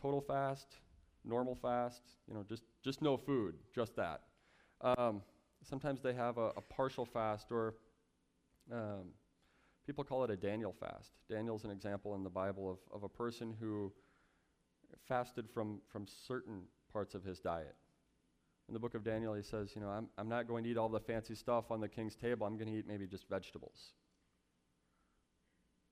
total 0.00 0.20
fast, 0.20 0.76
normal 1.24 1.54
fast, 1.54 2.02
you 2.28 2.34
know, 2.34 2.44
just, 2.48 2.62
just 2.84 3.02
no 3.02 3.16
food, 3.16 3.54
just 3.74 3.96
that. 3.96 4.22
Um, 4.80 5.22
sometimes 5.62 6.00
they 6.00 6.14
have 6.14 6.38
a, 6.38 6.52
a 6.56 6.60
partial 6.60 7.04
fast, 7.04 7.50
or 7.50 7.74
um, 8.72 9.10
people 9.86 10.04
call 10.04 10.24
it 10.24 10.30
a 10.30 10.36
Daniel 10.36 10.72
fast. 10.72 11.12
Daniel's 11.30 11.64
an 11.64 11.70
example 11.70 12.14
in 12.14 12.24
the 12.24 12.30
Bible 12.30 12.70
of, 12.70 12.78
of 12.94 13.02
a 13.04 13.08
person 13.08 13.54
who 13.60 13.92
fasted 15.08 15.48
from, 15.48 15.80
from 15.88 16.06
certain 16.26 16.62
parts 16.92 17.14
of 17.14 17.24
his 17.24 17.38
diet. 17.38 17.76
In 18.68 18.74
the 18.74 18.80
book 18.80 18.94
of 18.94 19.04
Daniel, 19.04 19.34
he 19.34 19.42
says, 19.42 19.72
You 19.74 19.82
know, 19.82 19.88
I'm, 19.88 20.08
I'm 20.18 20.28
not 20.28 20.48
going 20.48 20.64
to 20.64 20.70
eat 20.70 20.76
all 20.76 20.88
the 20.88 21.00
fancy 21.00 21.34
stuff 21.34 21.70
on 21.70 21.80
the 21.80 21.88
king's 21.88 22.16
table. 22.16 22.46
I'm 22.46 22.56
going 22.56 22.72
to 22.72 22.76
eat 22.76 22.86
maybe 22.86 23.06
just 23.06 23.28
vegetables. 23.28 23.92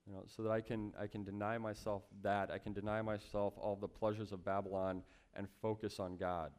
You 0.06 0.12
know, 0.12 0.24
so 0.26 0.42
that 0.42 0.50
I 0.50 0.60
can, 0.60 0.92
I 1.00 1.06
can 1.06 1.24
deny 1.24 1.56
myself 1.56 2.02
that. 2.22 2.50
I 2.50 2.58
can 2.58 2.72
deny 2.72 3.00
myself 3.00 3.54
all 3.56 3.76
the 3.76 3.88
pleasures 3.88 4.32
of 4.32 4.44
Babylon 4.44 5.02
and 5.34 5.46
focus 5.62 5.98
on 6.00 6.16
God. 6.16 6.50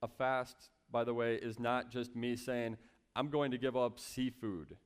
A 0.00 0.08
fast, 0.08 0.70
by 0.90 1.04
the 1.04 1.12
way, 1.12 1.34
is 1.34 1.58
not 1.58 1.90
just 1.90 2.14
me 2.14 2.36
saying, 2.36 2.76
I'm 3.16 3.30
going 3.30 3.50
to 3.50 3.58
give 3.58 3.76
up 3.76 3.98
seafood. 3.98 4.76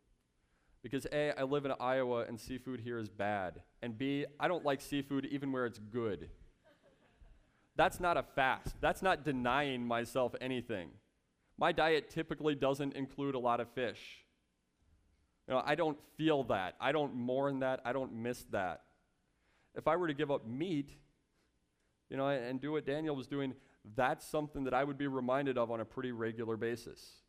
Because 0.83 1.07
A, 1.12 1.33
I 1.38 1.43
live 1.43 1.64
in 1.64 1.73
Iowa 1.81 2.25
and 2.29 2.38
seafood 2.38 2.81
here 2.81 2.99
is 2.99 3.09
bad. 3.09 3.62
And 3.83 3.99
B, 3.99 4.27
I 4.38 4.49
don't 4.49 4.64
like 4.64 4.81
seafood 4.81 5.27
even 5.27 5.53
where 5.53 5.67
it's 5.67 5.79
good. 5.79 6.31
That's 7.77 8.01
not 8.01 8.17
a 8.17 8.23
fast. 8.23 8.77
That's 8.81 9.03
not 9.03 9.25
denying 9.25 9.87
myself 9.87 10.35
anything. 10.41 10.91
My 11.57 11.73
diet 11.73 12.11
typically 12.11 12.55
doesn't 12.55 12.95
include 12.95 13.35
a 13.35 13.38
lot 13.38 13.61
of 13.61 13.69
fish. 13.71 14.25
You 15.47 15.55
know, 15.55 15.62
I 15.64 15.75
don't 15.75 15.99
feel 16.17 16.45
that. 16.45 16.75
I 16.81 16.93
don't 16.93 17.14
mourn 17.14 17.61
that. 17.61 17.81
I 17.85 17.93
don't 17.93 18.12
miss 18.12 18.45
that. 18.51 18.83
If 19.75 19.88
I 19.88 19.97
were 19.97 20.09
to 20.09 20.14
give 20.14 20.31
up 20.31 20.47
meat, 20.47 20.91
you 22.11 22.17
know, 22.17 22.29
and 22.29 22.61
do 22.61 22.73
what 22.73 22.87
Daniel 22.87 23.17
was 23.17 23.27
doing, 23.27 23.55
that's 23.97 24.27
something 24.27 24.64
that 24.64 24.75
I 24.75 24.85
would 24.85 24.99
be 24.99 25.07
reminded 25.07 25.57
of 25.57 25.71
on 25.71 25.81
a 25.81 25.85
pretty 25.85 26.12
regular 26.12 26.57
basis. 26.57 27.23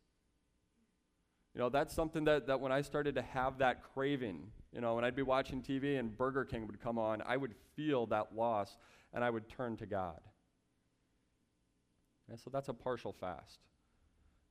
You 1.54 1.60
know, 1.60 1.68
that's 1.68 1.94
something 1.94 2.24
that, 2.24 2.46
that 2.46 2.60
when 2.60 2.70
I 2.70 2.80
started 2.82 3.16
to 3.16 3.22
have 3.22 3.58
that 3.58 3.82
craving, 3.94 4.46
you 4.72 4.80
know, 4.80 4.94
when 4.94 5.04
I'd 5.04 5.16
be 5.16 5.22
watching 5.22 5.62
TV 5.62 5.98
and 5.98 6.16
Burger 6.16 6.44
King 6.44 6.66
would 6.66 6.80
come 6.80 6.98
on, 6.98 7.22
I 7.26 7.36
would 7.36 7.54
feel 7.74 8.06
that 8.06 8.36
loss 8.36 8.76
and 9.12 9.24
I 9.24 9.30
would 9.30 9.48
turn 9.48 9.76
to 9.78 9.86
God. 9.86 10.20
And 12.28 12.38
so 12.38 12.50
that's 12.50 12.68
a 12.68 12.74
partial 12.74 13.12
fast. 13.12 13.58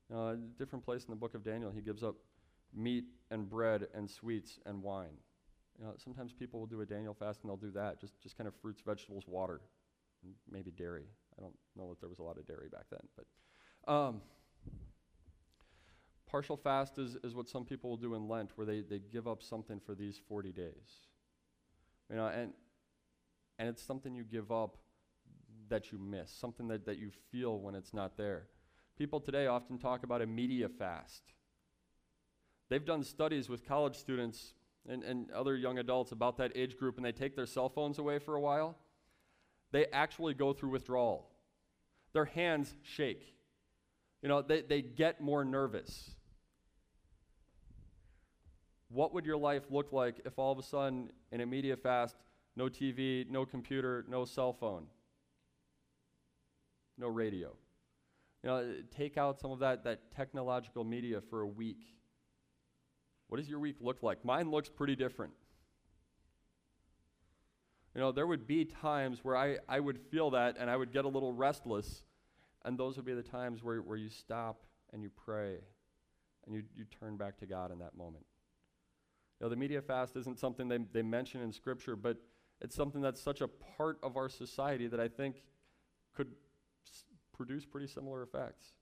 You 0.10 0.16
know, 0.16 0.28
a 0.30 0.36
different 0.58 0.84
place 0.84 1.06
in 1.06 1.12
the 1.12 1.16
book 1.16 1.36
of 1.36 1.44
Daniel, 1.44 1.72
he 1.72 1.82
gives 1.82 2.04
up 2.04 2.16
meat 2.76 3.06
and 3.32 3.50
bread 3.50 3.88
and 3.94 4.10
sweets 4.10 4.60
and 4.66 4.84
wine. 4.84 5.16
You 5.80 5.86
know, 5.86 5.94
sometimes 5.98 6.34
people 6.34 6.60
will 6.60 6.68
do 6.68 6.82
a 6.82 6.86
Daniel 6.86 7.14
fast 7.14 7.40
and 7.42 7.50
they'll 7.50 7.58
do 7.58 7.72
that, 7.72 8.02
just, 8.02 8.20
just 8.22 8.38
kind 8.38 8.48
of 8.50 8.54
fruits, 8.62 8.82
vegetables, 8.86 9.24
water, 9.26 9.62
maybe 10.52 10.72
dairy. 10.72 11.06
I 11.38 11.42
don't 11.42 11.56
know 11.78 11.90
that 11.90 12.02
there 12.02 12.10
was 12.10 12.20
a 12.20 12.24
lot 12.24 12.38
of 12.38 12.46
dairy 12.46 12.68
back 12.70 12.86
then, 12.92 13.00
but 13.16 13.92
um, 13.92 14.22
partial 16.30 16.58
fast 16.58 16.98
is, 16.98 17.18
is 17.24 17.36
what 17.36 17.50
some 17.50 17.65
people 17.65 17.89
will 17.89 17.98
do 17.98 18.15
in 18.15 18.28
Lent, 18.28 18.52
where 18.56 18.65
they, 18.65 18.82
they 18.82 19.00
give 19.00 19.28
up 19.28 19.42
something 19.42 19.80
for 19.80 19.96
these 19.96 20.20
40 20.28 20.52
days. 20.52 21.08
You 22.10 22.15
know, 22.15 22.28
and 22.28 22.54
and 23.60 23.68
it's 23.68 23.84
something 23.84 24.15
you 24.15 24.24
give 24.24 24.52
up 24.52 24.78
that 25.68 25.92
you 25.92 26.00
miss, 26.00 26.32
something 26.32 26.68
that, 26.70 26.86
that 26.86 26.98
you 26.98 27.12
feel 27.30 27.60
when 27.60 27.76
it's 27.76 27.94
not 27.94 28.18
there. 28.18 28.48
People 28.98 29.20
today 29.20 29.48
often 29.48 29.78
talk 29.78 30.04
about 30.04 30.22
a 30.22 30.26
media 30.26 30.70
fast. 30.70 31.22
They've 32.70 32.86
done 32.86 33.04
studies 33.04 33.50
with 33.50 33.68
college 33.68 33.96
students 33.98 34.54
and, 34.88 35.04
and 35.04 35.30
other 35.32 35.56
young 35.58 35.78
adults 35.78 36.13
about 36.13 36.38
that 36.38 36.54
age 36.56 36.78
group, 36.78 36.96
and 36.96 37.06
they 37.06 37.12
take 37.12 37.36
their 37.36 37.46
cell 37.46 37.70
phones 37.70 38.00
away 38.00 38.18
for 38.18 38.36
a 38.36 38.42
while. 38.42 38.78
They 39.72 39.86
actually 39.88 40.34
go 40.34 40.54
through 40.54 40.70
withdrawal. 40.70 41.30
Their 42.13 42.26
hands 42.26 42.74
shake. 42.82 43.36
You 44.22 44.30
know, 44.30 44.42
they, 44.42 44.62
they 44.62 44.82
get 44.82 45.22
more 45.22 45.44
nervous. 45.44 46.15
What 48.89 49.13
would 49.13 49.25
your 49.25 49.38
life 49.38 49.63
look 49.69 49.93
like 49.93 50.19
if 50.25 50.38
all 50.38 50.52
of 50.52 50.58
a 50.58 50.63
sudden, 50.63 51.12
in 51.32 51.41
a 51.41 51.45
media 51.45 51.78
fast, 51.78 52.15
no 52.56 52.65
TV, 52.65 53.30
no 53.30 53.45
computer, 53.45 54.04
no 54.10 54.25
cell 54.25 54.52
phone, 54.52 54.88
no 56.97 57.08
radio? 57.08 57.52
You 58.43 58.49
know, 58.49 58.73
take 58.95 59.17
out 59.17 59.39
some 59.39 59.52
of 59.52 59.60
that, 59.60 59.84
that 59.84 60.12
technological 60.15 60.84
media 60.84 61.21
for 61.30 61.41
a 61.41 61.47
week. 61.47 61.82
What 63.28 63.38
does 63.38 63.49
your 63.49 63.60
week 63.60 63.75
look 63.80 64.02
like? 64.02 64.25
Mine 64.25 64.49
looks 64.49 64.69
pretty 64.69 64.95
different. 64.95 65.34
You 67.93 68.02
know, 68.02 68.12
there 68.12 68.25
would 68.25 68.47
be 68.47 68.65
times 68.65 69.19
where 69.23 69.36
I, 69.36 69.58
I 69.67 69.80
would 69.80 69.99
feel 69.99 70.32
that 70.32 70.56
and 70.60 70.69
I 70.69 70.78
would 70.78 70.91
get 70.91 71.06
a 71.06 71.08
little 71.08 71.34
restless, 71.34 72.04
and 72.65 72.78
those 72.78 72.95
would 72.95 73.06
be 73.06 73.13
the 73.13 73.23
times 73.23 73.63
where, 73.63 73.82
where 73.82 73.97
you 73.97 74.10
stop 74.10 74.63
and 74.93 75.04
you 75.04 75.10
pray 75.10 75.58
and 76.45 76.56
you, 76.56 76.63
you 76.75 76.86
turn 76.86 77.17
back 77.17 77.38
to 77.39 77.45
God 77.45 77.71
in 77.71 77.80
that 77.80 77.95
moment. 77.95 78.25
You 79.39 79.45
know, 79.45 79.49
the 79.49 79.56
media 79.56 79.82
fast 79.82 80.15
isn't 80.15 80.39
something 80.39 80.67
they, 80.67 80.80
they 80.91 81.02
mention 81.02 81.41
in 81.41 81.52
Scripture, 81.52 81.95
but 81.95 82.17
it's 82.62 82.75
something 82.75 83.02
that's 83.02 83.21
such 83.21 83.41
a 83.41 83.47
part 83.47 83.97
of 84.04 84.17
our 84.17 84.28
society 84.28 84.88
that 84.88 84.99
I 84.99 85.08
think 85.08 85.43
could 86.13 86.28
s- 86.86 87.06
produce 87.34 87.65
pretty 87.65 87.88
similar 87.88 88.21
effects. 88.21 88.73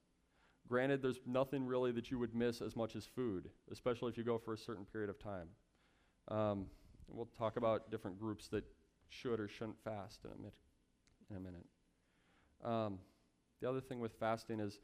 Granted, 0.68 1.00
there's 1.00 1.20
nothing 1.26 1.64
really 1.64 1.92
that 1.92 2.10
you 2.10 2.18
would 2.18 2.34
miss 2.34 2.60
as 2.60 2.76
much 2.76 2.96
as 2.96 3.06
food, 3.06 3.48
especially 3.70 4.10
if 4.10 4.18
you 4.18 4.24
go 4.24 4.36
for 4.36 4.52
a 4.52 4.58
certain 4.58 4.84
period 4.84 5.08
of 5.08 5.18
time. 5.18 5.48
Um, 6.28 6.66
we'll 7.06 7.28
talk 7.38 7.56
about 7.56 7.90
different 7.90 8.18
groups 8.18 8.48
that 8.48 8.64
should 9.08 9.40
or 9.40 9.48
shouldn't 9.48 9.78
fast 9.82 10.24
in 10.24 10.44
a, 10.44 11.30
in 11.30 11.36
a 11.36 11.40
minute. 11.40 11.64
Um, 12.64 12.98
the 13.60 13.68
other 13.68 13.80
thing 13.80 14.00
with 14.00 14.12
fasting 14.18 14.60
is 14.60 14.80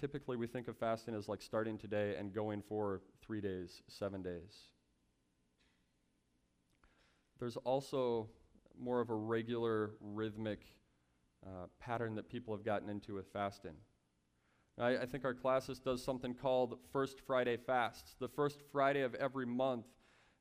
typically 0.00 0.36
we 0.36 0.46
think 0.46 0.66
of 0.66 0.76
fasting 0.76 1.14
as 1.14 1.28
like 1.28 1.42
starting 1.42 1.78
today 1.78 2.16
and 2.18 2.32
going 2.32 2.62
for 2.62 3.02
three 3.22 3.40
days, 3.40 3.82
seven 3.88 4.22
days. 4.22 4.70
There's 7.38 7.56
also 7.58 8.28
more 8.80 9.00
of 9.00 9.10
a 9.10 9.14
regular 9.14 9.92
rhythmic 10.00 10.60
uh, 11.46 11.66
pattern 11.80 12.14
that 12.16 12.28
people 12.28 12.54
have 12.54 12.64
gotten 12.64 12.88
into 12.88 13.14
with 13.14 13.32
fasting. 13.32 13.74
I, 14.78 14.98
I 14.98 15.06
think 15.06 15.24
our 15.24 15.34
classis 15.34 15.78
does 15.78 16.02
something 16.02 16.34
called 16.34 16.78
First 16.92 17.20
Friday 17.26 17.56
Fasts. 17.56 18.14
The 18.18 18.28
first 18.28 18.60
Friday 18.72 19.02
of 19.02 19.14
every 19.16 19.46
month, 19.46 19.86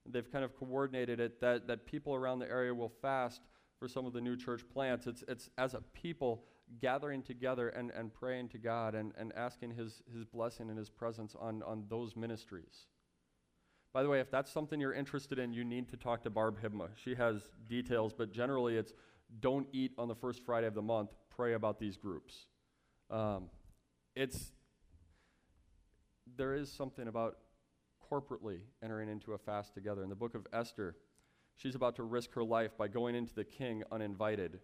they've 0.05 0.31
kind 0.31 0.45
of 0.45 0.55
coordinated 0.55 1.19
it 1.19 1.41
that, 1.41 1.67
that 1.67 1.85
people 1.85 2.15
around 2.15 2.39
the 2.39 2.49
area 2.49 2.73
will 2.73 2.91
fast 3.01 3.41
for 3.79 3.87
some 3.87 4.05
of 4.05 4.13
the 4.13 4.21
new 4.21 4.35
church 4.35 4.61
plants. 4.71 5.07
It's, 5.07 5.23
it's 5.27 5.49
as 5.57 5.73
a 5.73 5.81
people 5.93 6.43
gathering 6.81 7.21
together 7.21 7.69
and, 7.69 7.91
and 7.91 8.13
praying 8.13 8.49
to 8.49 8.57
God 8.57 8.95
and, 8.95 9.13
and 9.17 9.31
asking 9.35 9.71
his, 9.71 10.01
his 10.13 10.25
blessing 10.25 10.69
and 10.69 10.77
His 10.77 10.89
presence 10.89 11.35
on, 11.39 11.63
on 11.63 11.85
those 11.89 12.15
ministries. 12.15 12.87
By 13.93 14.03
the 14.03 14.09
way, 14.09 14.19
if 14.19 14.29
that's 14.29 14.51
something 14.51 14.79
you're 14.79 14.93
interested 14.93 15.39
in, 15.39 15.53
you 15.53 15.63
need 15.63 15.89
to 15.89 15.97
talk 15.97 16.23
to 16.23 16.29
Barb 16.29 16.61
Hibma. 16.61 16.89
She 16.95 17.15
has 17.15 17.49
details, 17.67 18.13
but 18.13 18.31
generally 18.31 18.77
it's 18.77 18.93
don't 19.39 19.67
eat 19.71 19.93
on 19.97 20.07
the 20.07 20.15
first 20.15 20.43
Friday 20.45 20.67
of 20.67 20.73
the 20.73 20.81
month, 20.81 21.11
pray 21.29 21.53
about 21.53 21.79
these 21.79 21.97
groups. 21.97 22.47
Um, 23.09 23.49
it's, 24.15 24.51
there 26.35 26.53
is 26.53 26.71
something 26.71 27.07
about 27.07 27.37
corporately 28.11 28.59
entering 28.83 29.09
into 29.09 29.33
a 29.33 29.37
fast 29.37 29.73
together. 29.73 30.03
In 30.03 30.09
the 30.09 30.15
book 30.15 30.35
of 30.35 30.47
Esther, 30.53 30.95
she's 31.55 31.75
about 31.75 31.95
to 31.97 32.03
risk 32.03 32.33
her 32.33 32.43
life 32.43 32.77
by 32.77 32.87
going 32.87 33.15
into 33.15 33.33
the 33.33 33.43
king 33.43 33.83
uninvited, 33.91 34.59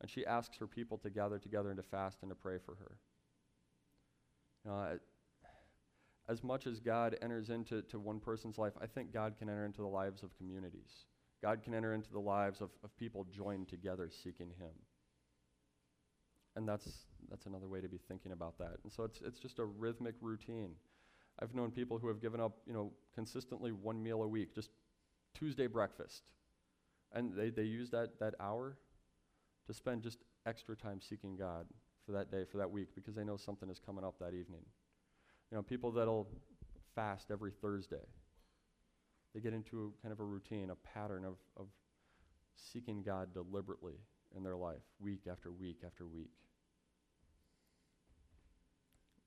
and 0.00 0.10
she 0.10 0.26
asks 0.26 0.58
her 0.58 0.66
people 0.66 0.98
to 0.98 1.10
gather 1.10 1.38
together 1.38 1.70
and 1.70 1.78
to 1.78 1.82
fast 1.82 2.18
and 2.22 2.30
to 2.30 2.34
pray 2.34 2.58
for 2.58 2.76
her. 2.76 2.98
Uh, 4.70 4.96
as 6.28 6.42
much 6.44 6.66
as 6.66 6.80
God 6.80 7.16
enters 7.22 7.50
into 7.50 7.82
to 7.82 7.98
one 7.98 8.20
person's 8.20 8.58
life, 8.58 8.72
I 8.80 8.86
think 8.86 9.12
God 9.12 9.34
can 9.38 9.48
enter 9.48 9.64
into 9.64 9.80
the 9.80 9.88
lives 9.88 10.22
of 10.22 10.36
communities. 10.36 11.06
God 11.42 11.62
can 11.62 11.74
enter 11.74 11.94
into 11.94 12.10
the 12.12 12.20
lives 12.20 12.60
of, 12.60 12.70
of 12.84 12.96
people 12.96 13.26
joined 13.30 13.68
together 13.68 14.10
seeking 14.10 14.48
Him. 14.58 14.72
And 16.56 16.68
that's, 16.68 16.88
that's 17.30 17.46
another 17.46 17.68
way 17.68 17.80
to 17.80 17.88
be 17.88 17.98
thinking 18.08 18.32
about 18.32 18.58
that. 18.58 18.78
And 18.82 18.92
so 18.92 19.04
it's, 19.04 19.20
it's 19.24 19.38
just 19.38 19.58
a 19.58 19.64
rhythmic 19.64 20.14
routine. 20.20 20.72
I've 21.40 21.54
known 21.54 21.70
people 21.70 21.98
who 21.98 22.08
have 22.08 22.20
given 22.20 22.40
up, 22.40 22.58
you 22.66 22.74
know, 22.74 22.92
consistently 23.14 23.72
one 23.72 24.02
meal 24.02 24.22
a 24.22 24.28
week, 24.28 24.54
just 24.54 24.70
Tuesday 25.34 25.66
breakfast. 25.66 26.22
And 27.12 27.32
they, 27.34 27.50
they 27.50 27.62
use 27.62 27.90
that, 27.90 28.18
that 28.20 28.34
hour 28.40 28.76
to 29.66 29.72
spend 29.74 30.02
just 30.02 30.18
extra 30.46 30.76
time 30.76 31.00
seeking 31.00 31.36
God 31.36 31.66
for 32.04 32.12
that 32.12 32.30
day, 32.30 32.44
for 32.44 32.58
that 32.58 32.70
week, 32.70 32.88
because 32.94 33.14
they 33.14 33.24
know 33.24 33.36
something 33.36 33.70
is 33.70 33.78
coming 33.78 34.04
up 34.04 34.18
that 34.20 34.34
evening. 34.34 34.62
You 35.50 35.56
know, 35.56 35.62
people 35.62 35.90
that'll 35.90 36.28
fast 36.94 37.30
every 37.30 37.50
Thursday. 37.50 38.06
They 39.34 39.40
get 39.40 39.52
into 39.52 39.92
a, 39.98 40.02
kind 40.02 40.12
of 40.12 40.20
a 40.20 40.24
routine, 40.24 40.70
a 40.70 40.76
pattern 40.76 41.24
of, 41.24 41.36
of 41.56 41.66
seeking 42.56 43.02
God 43.02 43.32
deliberately 43.32 43.94
in 44.36 44.42
their 44.42 44.56
life, 44.56 44.82
week 45.00 45.22
after 45.30 45.50
week 45.50 45.78
after 45.84 46.06
week. 46.06 46.30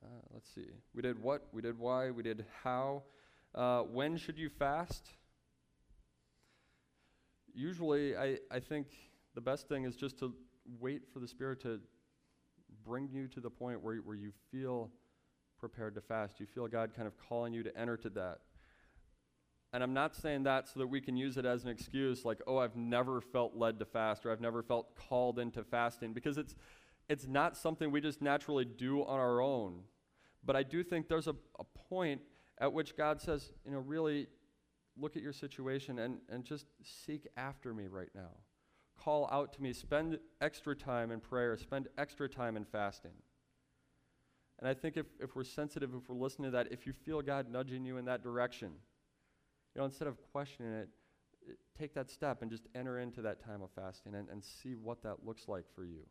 Uh, 0.03 0.07
let's 0.33 0.49
see. 0.53 0.67
We 0.93 1.01
did 1.01 1.21
what? 1.21 1.47
We 1.51 1.62
did 1.62 1.79
why? 1.79 2.12
We 2.12 2.23
did 2.23 2.45
how? 2.63 3.03
Uh, 3.55 3.81
when 3.81 4.17
should 4.17 4.38
you 4.38 4.49
fast? 4.49 5.09
Usually, 7.53 8.15
I, 8.17 8.38
I 8.51 8.59
think 8.59 8.88
the 9.36 9.41
best 9.41 9.67
thing 9.67 9.86
is 9.86 9.95
just 9.95 10.19
to 10.19 10.33
wait 10.79 11.03
for 11.13 11.19
the 11.19 11.27
Spirit 11.27 11.62
to 11.62 11.79
bring 12.86 13.09
you 13.12 13.27
to 13.27 13.39
the 13.39 13.49
point 13.49 13.81
where, 13.81 13.97
where 13.97 14.15
you 14.15 14.31
feel 14.51 14.89
prepared 15.63 15.95
to 15.95 16.02
fast. 16.02 16.41
You 16.41 16.45
feel 16.45 16.67
God 16.67 16.91
kind 16.93 17.08
of 17.08 17.13
calling 17.17 17.54
you 17.54 17.63
to 17.63 17.78
enter 17.78 17.95
to 17.95 18.10
that. 18.10 18.39
And 19.71 19.82
I'm 19.82 19.93
not 19.93 20.13
saying 20.13 20.43
that 20.43 20.67
so 20.67 20.82
that 20.82 20.88
we 20.88 20.99
can 20.99 21.15
use 21.15 21.38
it 21.38 21.45
as 21.45 21.63
an 21.63 21.69
excuse, 21.69 22.26
like, 22.26 22.41
oh, 22.45 22.58
I've 22.58 22.76
never 22.76 23.21
felt 23.21 23.56
led 23.56 23.80
to 23.80 23.86
fast 23.86 24.26
or 24.26 24.34
I've 24.34 24.41
never 24.41 24.62
felt 24.62 24.97
called 24.97 25.39
into 25.39 25.63
fasting, 25.63 26.12
because 26.12 26.38
it's, 26.38 26.54
it's 27.08 27.28
not 27.28 27.56
something 27.56 27.91
we 27.91 28.02
just 28.02 28.21
naturally 28.21 28.65
do 28.65 29.06
on 29.06 29.21
our 29.21 29.39
own. 29.39 29.84
But 30.43 30.58
I 30.58 30.63
do 30.63 30.84
think 30.84 31.08
there's 31.08 31.28
a, 31.28 31.36
a 31.58 31.63
point 31.63 32.19
at 32.60 32.73
which 32.73 32.97
God 32.97 33.21
says, 33.21 33.54
you 33.65 33.71
know, 33.71 33.80
really 33.80 34.28
look 34.97 35.15
at 35.15 35.23
your 35.23 35.32
situation 35.32 35.97
and, 35.97 36.17
and 36.28 36.43
just 36.43 36.65
seek 37.06 37.26
after 37.38 37.73
me 37.73 37.88
right 37.88 38.12
now. 38.13 38.32
Call 38.99 39.30
out 39.32 39.54
to 39.54 39.63
me. 39.63 39.71
Spend 39.71 40.19
extra 40.41 40.76
time 40.76 41.10
in 41.10 41.21
prayer. 41.21 41.56
Spend 41.58 41.88
extra 41.97 42.28
time 42.28 42.58
in 42.58 42.65
fasting. 42.65 43.13
And 44.63 44.69
I 44.69 44.73
think 44.73 44.95
if, 44.95 45.08
if 45.19 45.36
we're 45.36 45.43
sensitive, 45.43 45.89
if 45.93 46.08
we're 46.08 46.15
listening 46.15 46.45
to 46.49 46.52
that, 46.52 46.71
if 46.71 46.88
you 46.88 46.93
feel 46.93 47.21
God 47.21 47.52
nudging 47.52 47.84
you 47.84 47.97
in 47.97 48.06
that 48.06 48.23
direction, 48.23 48.69
you 49.76 49.82
know, 49.82 49.84
instead 49.84 50.08
of 50.08 50.15
questioning 50.32 50.71
it, 50.71 50.88
take 51.78 51.93
that 51.95 52.10
step 52.10 52.41
and 52.41 52.49
just 52.49 52.69
enter 52.73 52.97
into 52.97 53.21
that 53.23 53.43
time 53.43 53.62
of 53.62 53.71
fasting 53.71 54.15
and, 54.15 54.30
and 54.30 54.41
see 54.41 54.76
what 54.76 55.04
that 55.04 55.26
looks 55.26 55.49
like 55.49 55.65
for 55.76 55.84
you. 55.84 56.06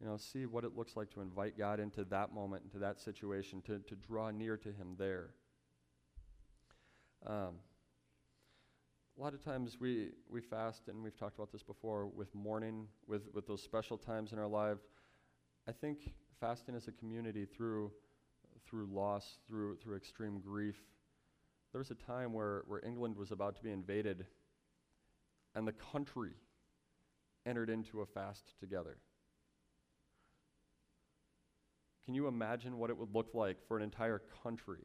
You 0.00 0.08
know, 0.08 0.16
see 0.16 0.44
what 0.44 0.64
it 0.64 0.76
looks 0.76 0.96
like 0.96 1.08
to 1.10 1.20
invite 1.20 1.56
God 1.56 1.78
into 1.78 2.02
that 2.06 2.34
moment, 2.34 2.64
into 2.64 2.80
that 2.80 2.98
situation, 2.98 3.62
to, 3.62 3.78
to 3.78 3.94
draw 3.94 4.32
near 4.32 4.56
to 4.56 4.68
Him 4.70 4.96
there. 4.98 5.30
Um, 7.24 7.60
a 9.16 9.22
lot 9.22 9.34
of 9.34 9.44
times 9.44 9.76
we, 9.78 10.08
we 10.28 10.40
fast, 10.40 10.88
and 10.88 11.00
we've 11.04 11.16
talked 11.16 11.36
about 11.36 11.52
this 11.52 11.62
before, 11.62 12.08
with 12.08 12.34
mourning, 12.34 12.88
with, 13.06 13.32
with 13.32 13.46
those 13.46 13.62
special 13.62 13.96
times 13.96 14.32
in 14.32 14.40
our 14.40 14.48
lives. 14.48 14.82
I 15.68 15.72
think 15.72 16.12
fasting 16.40 16.74
as 16.74 16.88
a 16.88 16.92
community 16.92 17.44
through, 17.44 17.92
through 18.66 18.86
loss, 18.86 19.38
through, 19.46 19.76
through 19.76 19.96
extreme 19.96 20.40
grief, 20.40 20.76
there 21.72 21.78
was 21.78 21.90
a 21.90 21.94
time 21.94 22.32
where, 22.32 22.62
where 22.66 22.84
England 22.84 23.16
was 23.16 23.30
about 23.30 23.56
to 23.56 23.62
be 23.62 23.70
invaded, 23.70 24.26
and 25.54 25.66
the 25.66 25.72
country 25.72 26.32
entered 27.46 27.70
into 27.70 28.00
a 28.00 28.06
fast 28.06 28.58
together. 28.58 28.96
Can 32.04 32.14
you 32.14 32.26
imagine 32.26 32.78
what 32.78 32.90
it 32.90 32.96
would 32.96 33.14
look 33.14 33.34
like 33.34 33.58
for 33.68 33.76
an 33.76 33.82
entire 33.82 34.20
country? 34.42 34.80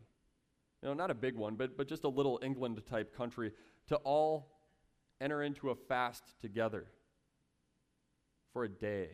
You 0.82 0.90
know, 0.90 0.94
not 0.94 1.10
a 1.10 1.16
big 1.16 1.36
one, 1.36 1.56
but, 1.56 1.76
but 1.76 1.88
just 1.88 2.04
a 2.04 2.10
little 2.10 2.40
England 2.44 2.80
type 2.88 3.16
country 3.16 3.52
to 3.88 3.96
all 3.98 4.52
enter 5.20 5.42
into 5.42 5.72
a 5.72 5.76
fast 5.76 6.24
together 6.40 6.86
for 8.54 8.64
a 8.64 8.70
day. 8.70 9.10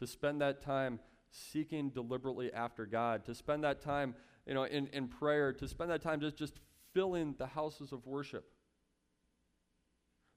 To 0.00 0.06
spend 0.06 0.40
that 0.40 0.60
time 0.62 0.98
seeking 1.30 1.90
deliberately 1.90 2.52
after 2.52 2.84
God, 2.86 3.24
to 3.26 3.34
spend 3.34 3.62
that 3.64 3.80
time, 3.80 4.14
you 4.46 4.54
know, 4.54 4.64
in, 4.64 4.88
in 4.88 5.06
prayer, 5.06 5.52
to 5.52 5.68
spend 5.68 5.90
that 5.90 6.02
time 6.02 6.20
just, 6.20 6.36
just 6.36 6.58
filling 6.92 7.34
the 7.38 7.46
houses 7.46 7.92
of 7.92 8.06
worship. 8.06 8.50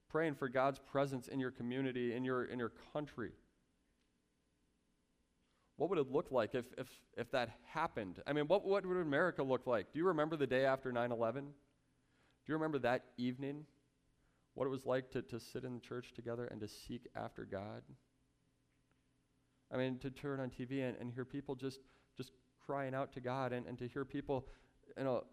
praying 0.10 0.36
for 0.36 0.48
God's 0.48 0.78
presence 0.80 1.28
in 1.28 1.40
your 1.40 1.50
community, 1.50 2.14
in 2.14 2.24
your, 2.24 2.46
in 2.46 2.60
your 2.60 2.72
country. 2.94 3.32
What 5.78 5.90
would 5.90 5.98
it 5.98 6.12
look 6.12 6.32
like 6.32 6.54
if, 6.54 6.66
if, 6.78 6.88
if 7.18 7.32
that 7.32 7.50
happened? 7.66 8.22
I 8.28 8.34
mean, 8.34 8.46
what, 8.46 8.64
what 8.64 8.86
would 8.86 8.98
America 8.98 9.42
look 9.42 9.66
like? 9.66 9.92
Do 9.92 9.98
you 9.98 10.06
remember 10.06 10.38
the 10.38 10.46
day 10.46 10.66
after 10.66 10.92
9 10.92 11.12
11? 11.12 11.46
Do 11.46 11.52
you 12.46 12.54
remember 12.54 12.78
that 12.80 13.06
evening? 13.18 13.66
What 14.54 14.66
it 14.66 14.70
was 14.70 14.86
like 14.86 15.10
to, 15.12 15.24
to 15.24 15.40
sit 15.40 15.64
in 15.64 15.82
church 15.82 16.14
together 16.14 16.46
and 16.46 16.62
to 16.62 16.68
seek 16.68 17.08
after 17.16 17.44
God? 17.44 17.82
I 19.74 19.78
mean, 19.78 19.98
to 20.00 20.12
turn 20.12 20.40
on 20.40 20.50
TV 20.50 20.88
and, 20.88 20.96
and 21.00 21.12
hear 21.12 21.26
people 21.26 21.56
just, 21.56 21.80
just 22.16 22.32
crying 22.66 22.94
out 22.94 23.12
to 23.14 23.22
God 23.22 23.54
and, 23.54 23.66
and 23.66 23.78
to 23.80 23.88
hear 23.88 24.06
people, 24.06 24.46
you 24.98 25.04
know, 25.04 25.24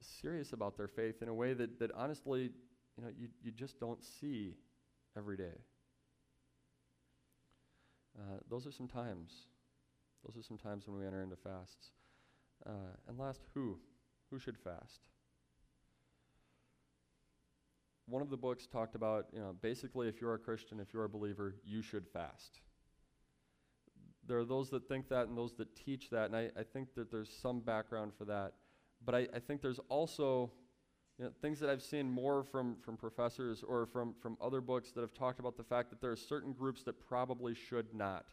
serious 0.00 0.52
about 0.52 0.76
their 0.76 0.88
faith 0.88 1.22
in 1.22 1.28
a 1.28 1.34
way 1.34 1.54
that, 1.54 1.78
that 1.78 1.92
honestly, 1.94 2.50
you 2.96 3.04
know, 3.04 3.10
you, 3.16 3.28
you 3.42 3.52
just 3.52 3.78
don't 3.78 4.02
see 4.02 4.54
every 5.16 5.36
day. 5.36 5.60
Uh, 8.18 8.38
those 8.50 8.66
are 8.66 8.72
some 8.72 8.88
times. 8.88 9.32
Those 10.26 10.36
are 10.36 10.46
some 10.46 10.58
times 10.58 10.86
when 10.86 10.98
we 10.98 11.06
enter 11.06 11.22
into 11.22 11.36
fasts. 11.36 11.92
Uh, 12.66 12.96
and 13.08 13.18
last, 13.18 13.42
who? 13.54 13.78
Who 14.30 14.38
should 14.38 14.58
fast? 14.58 15.08
One 18.06 18.22
of 18.22 18.30
the 18.30 18.36
books 18.36 18.66
talked 18.66 18.94
about, 18.94 19.26
you 19.32 19.40
know, 19.40 19.54
basically, 19.62 20.08
if 20.08 20.20
you're 20.20 20.34
a 20.34 20.38
Christian, 20.38 20.80
if 20.80 20.92
you're 20.92 21.04
a 21.04 21.08
believer, 21.08 21.54
you 21.64 21.80
should 21.80 22.06
fast. 22.08 22.60
There 24.32 24.40
are 24.40 24.46
those 24.46 24.70
that 24.70 24.88
think 24.88 25.10
that 25.10 25.28
and 25.28 25.36
those 25.36 25.52
that 25.56 25.76
teach 25.76 26.08
that, 26.08 26.24
and 26.24 26.34
I, 26.34 26.48
I 26.58 26.62
think 26.62 26.94
that 26.94 27.10
there's 27.10 27.28
some 27.28 27.60
background 27.60 28.12
for 28.16 28.24
that. 28.24 28.54
But 29.04 29.14
I, 29.14 29.28
I 29.34 29.38
think 29.38 29.60
there's 29.60 29.78
also 29.90 30.50
you 31.18 31.26
know, 31.26 31.32
things 31.42 31.60
that 31.60 31.68
I've 31.68 31.82
seen 31.82 32.10
more 32.10 32.42
from, 32.42 32.76
from 32.82 32.96
professors 32.96 33.62
or 33.62 33.84
from, 33.84 34.14
from 34.22 34.38
other 34.40 34.62
books 34.62 34.90
that 34.92 35.02
have 35.02 35.12
talked 35.12 35.38
about 35.38 35.58
the 35.58 35.62
fact 35.62 35.90
that 35.90 36.00
there 36.00 36.10
are 36.10 36.16
certain 36.16 36.54
groups 36.54 36.82
that 36.84 36.98
probably 36.98 37.54
should 37.54 37.92
not. 37.94 38.24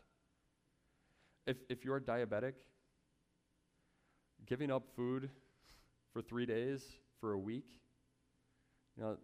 If, 1.46 1.58
if 1.68 1.84
you're 1.84 2.00
diabetic, 2.00 2.54
giving 4.46 4.72
up 4.72 4.84
food 4.96 5.30
for 6.14 6.22
three 6.22 6.46
days, 6.46 6.82
for 7.20 7.34
a 7.34 7.38
week, 7.38 7.68
you 8.96 9.04
know, 9.04 9.18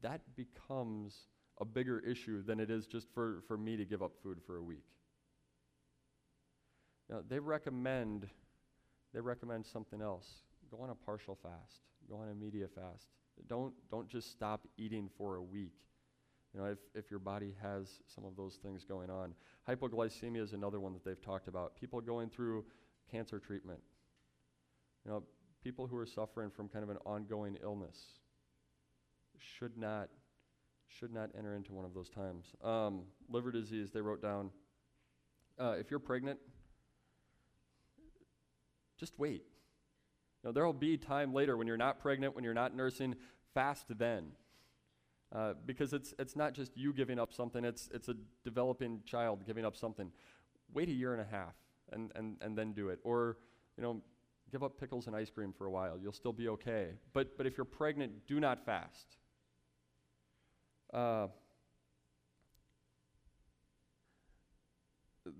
that 0.00 0.22
becomes 0.34 1.28
a 1.60 1.64
bigger 1.64 2.00
issue 2.00 2.42
than 2.42 2.58
it 2.58 2.68
is 2.68 2.84
just 2.84 3.06
for, 3.14 3.44
for 3.46 3.56
me 3.56 3.76
to 3.76 3.84
give 3.84 4.02
up 4.02 4.10
food 4.24 4.40
for 4.44 4.56
a 4.56 4.62
week. 4.64 4.82
Now, 7.08 7.22
they 7.28 7.38
recommend 7.38 8.28
they 9.12 9.20
recommend 9.20 9.66
something 9.66 10.00
else. 10.00 10.26
Go 10.70 10.78
on 10.82 10.90
a 10.90 10.94
partial 10.94 11.34
fast. 11.42 11.82
Go 12.08 12.16
on 12.16 12.28
a 12.28 12.34
media 12.34 12.66
fast. 12.66 13.08
Don't 13.48 13.74
don't 13.90 14.08
just 14.08 14.30
stop 14.30 14.66
eating 14.78 15.08
for 15.16 15.36
a 15.36 15.42
week. 15.42 15.74
You 16.54 16.60
know, 16.60 16.66
if, 16.66 16.78
if 16.94 17.10
your 17.10 17.20
body 17.20 17.54
has 17.62 18.00
some 18.14 18.24
of 18.24 18.36
those 18.36 18.58
things 18.62 18.84
going 18.84 19.10
on. 19.10 19.34
Hypoglycemia 19.68 20.42
is 20.42 20.52
another 20.52 20.80
one 20.80 20.92
that 20.92 21.04
they've 21.04 21.20
talked 21.20 21.48
about. 21.48 21.76
People 21.76 22.00
going 22.00 22.28
through 22.28 22.64
cancer 23.10 23.38
treatment. 23.38 23.80
You 25.04 25.12
know, 25.12 25.22
people 25.64 25.86
who 25.86 25.96
are 25.96 26.06
suffering 26.06 26.50
from 26.50 26.68
kind 26.68 26.82
of 26.82 26.90
an 26.90 26.98
ongoing 27.06 27.56
illness 27.62 27.98
should 29.38 29.76
not 29.76 30.08
should 30.88 31.12
not 31.12 31.30
enter 31.38 31.54
into 31.54 31.72
one 31.72 31.86
of 31.86 31.94
those 31.94 32.10
times. 32.10 32.44
Um, 32.62 33.04
liver 33.30 33.50
disease, 33.50 33.90
they 33.90 34.02
wrote 34.02 34.20
down. 34.20 34.50
Uh, 35.58 35.74
if 35.78 35.90
you're 35.90 36.00
pregnant, 36.00 36.38
just 39.02 39.18
wait. 39.18 39.42
You 40.42 40.48
know, 40.48 40.52
there 40.52 40.64
will 40.64 40.72
be 40.72 40.96
time 40.96 41.34
later 41.34 41.56
when 41.56 41.66
you're 41.66 41.76
not 41.76 41.98
pregnant, 41.98 42.36
when 42.36 42.44
you're 42.44 42.54
not 42.54 42.72
nursing, 42.76 43.16
fast 43.52 43.86
then. 43.98 44.28
Uh, 45.34 45.54
because 45.66 45.92
it's, 45.92 46.14
it's 46.20 46.36
not 46.36 46.52
just 46.52 46.76
you 46.76 46.92
giving 46.92 47.18
up 47.18 47.32
something, 47.32 47.64
it's, 47.64 47.88
it's 47.92 48.08
a 48.08 48.14
developing 48.44 49.00
child 49.04 49.44
giving 49.44 49.64
up 49.64 49.76
something. 49.76 50.12
Wait 50.72 50.88
a 50.88 50.92
year 50.92 51.12
and 51.12 51.20
a 51.20 51.24
half 51.24 51.54
and, 51.90 52.12
and, 52.14 52.36
and 52.42 52.56
then 52.56 52.72
do 52.72 52.90
it. 52.90 53.00
Or, 53.02 53.38
you 53.76 53.82
know, 53.82 54.00
give 54.52 54.62
up 54.62 54.78
pickles 54.78 55.08
and 55.08 55.16
ice 55.16 55.30
cream 55.30 55.52
for 55.52 55.66
a 55.66 55.70
while. 55.70 55.98
You'll 55.98 56.12
still 56.12 56.32
be 56.32 56.46
okay. 56.48 56.90
But, 57.12 57.36
but 57.36 57.44
if 57.44 57.56
you're 57.56 57.64
pregnant, 57.64 58.28
do 58.28 58.38
not 58.38 58.64
fast. 58.64 59.16
Uh, 60.94 61.26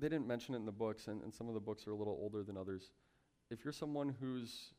they 0.00 0.08
didn't 0.08 0.26
mention 0.26 0.54
it 0.54 0.58
in 0.58 0.66
the 0.66 0.72
books, 0.72 1.06
and, 1.06 1.22
and 1.22 1.32
some 1.32 1.46
of 1.46 1.54
the 1.54 1.60
books 1.60 1.86
are 1.86 1.92
a 1.92 1.96
little 1.96 2.18
older 2.20 2.42
than 2.42 2.56
others. 2.56 2.90
If 3.52 3.66
you're 3.66 3.72
someone 3.72 4.14
who's, 4.18 4.72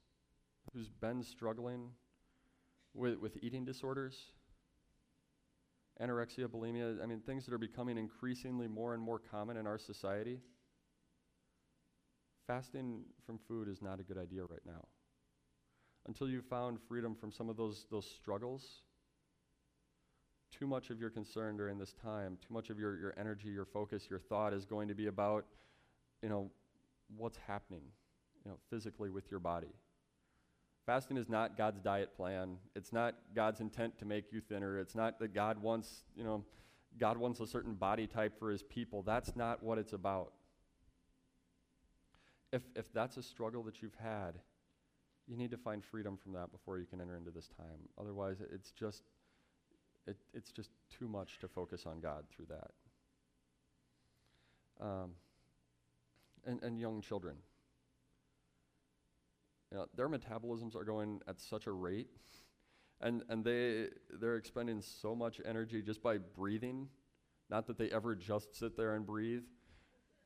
who's 0.73 0.89
been 0.89 1.21
struggling 1.21 1.91
with, 2.95 3.19
with 3.19 3.37
eating 3.43 3.65
disorders, 3.65 4.15
anorexia, 6.01 6.47
bulimia, 6.47 6.99
I 6.99 7.05
mean, 7.05 7.19
things 7.19 7.45
that 7.45 7.53
are 7.53 7.59
becoming 7.59 7.99
increasingly 7.99 8.67
more 8.67 8.95
and 8.95 9.03
more 9.03 9.19
common 9.19 9.57
in 9.57 9.67
our 9.67 9.77
society, 9.77 10.39
fasting 12.47 13.03
from 13.23 13.37
food 13.47 13.67
is 13.67 13.79
not 13.79 13.99
a 13.99 14.03
good 14.03 14.17
idea 14.17 14.41
right 14.41 14.65
now. 14.65 14.87
Until 16.07 16.27
you've 16.27 16.47
found 16.47 16.79
freedom 16.87 17.13
from 17.13 17.31
some 17.31 17.49
of 17.49 17.57
those, 17.57 17.85
those 17.91 18.09
struggles, 18.09 18.81
too 20.51 20.65
much 20.65 20.89
of 20.89 20.99
your 20.99 21.11
concern 21.11 21.57
during 21.57 21.77
this 21.77 21.93
time, 21.93 22.39
too 22.41 22.51
much 22.51 22.71
of 22.71 22.79
your, 22.79 22.97
your 22.99 23.13
energy, 23.19 23.49
your 23.49 23.65
focus, 23.65 24.07
your 24.09 24.19
thought 24.19 24.51
is 24.51 24.65
going 24.65 24.87
to 24.87 24.95
be 24.95 25.05
about, 25.05 25.45
you 26.23 26.29
know, 26.29 26.49
what's 27.15 27.37
happening, 27.37 27.83
you 28.43 28.51
know, 28.51 28.57
physically 28.69 29.09
with 29.09 29.29
your 29.31 29.39
body. 29.39 29.73
Fasting 30.85 31.17
is 31.17 31.29
not 31.29 31.57
God's 31.57 31.79
diet 31.79 32.15
plan. 32.15 32.57
It's 32.75 32.91
not 32.91 33.15
God's 33.33 33.61
intent 33.61 33.97
to 33.99 34.05
make 34.05 34.33
you 34.33 34.41
thinner. 34.41 34.79
It's 34.79 34.95
not 34.95 35.19
that 35.19 35.33
God 35.33 35.61
wants, 35.61 36.03
you 36.15 36.23
know, 36.23 36.43
God 36.99 37.17
wants 37.17 37.39
a 37.39 37.47
certain 37.47 37.73
body 37.73 38.05
type 38.05 38.37
for 38.37 38.51
his 38.51 38.63
people. 38.63 39.01
That's 39.01 39.35
not 39.35 39.63
what 39.63 39.77
it's 39.77 39.93
about. 39.93 40.33
If, 42.51 42.61
if 42.75 42.91
that's 42.93 43.17
a 43.17 43.23
struggle 43.23 43.63
that 43.63 43.81
you've 43.81 43.95
had, 43.95 44.33
you 45.25 45.37
need 45.37 45.51
to 45.51 45.57
find 45.57 45.83
freedom 45.83 46.17
from 46.17 46.33
that 46.33 46.51
before 46.51 46.77
you 46.77 46.85
can 46.85 46.99
enter 46.99 47.15
into 47.15 47.31
this 47.31 47.47
time. 47.47 47.87
Otherwise, 47.97 48.37
it's 48.53 48.71
just 48.71 49.03
it, 50.05 50.17
it's 50.33 50.51
just 50.51 50.69
too 50.89 51.07
much 51.07 51.39
to 51.39 51.47
focus 51.47 51.85
on 51.85 51.99
God 51.99 52.25
through 52.29 52.47
that. 52.49 52.71
Um, 54.85 55.11
and, 56.45 56.61
and 56.61 56.79
young 56.79 57.01
children. 57.01 57.35
You 59.73 59.79
know, 59.79 59.85
their 59.95 60.07
metabolisms 60.07 60.75
are 60.75 60.83
going 60.83 61.19
at 61.27 61.41
such 61.41 61.65
a 61.65 61.71
rate, 61.71 62.07
and, 63.01 63.23
and 63.27 63.43
they, 63.43 63.87
they're 64.21 64.35
expending 64.35 64.81
so 64.81 65.15
much 65.15 65.41
energy 65.43 65.81
just 65.81 66.03
by 66.03 66.19
breathing. 66.19 66.89
Not 67.49 67.65
that 67.65 67.79
they 67.79 67.89
ever 67.89 68.13
just 68.13 68.55
sit 68.55 68.77
there 68.77 68.93
and 68.93 69.03
breathe. 69.03 69.41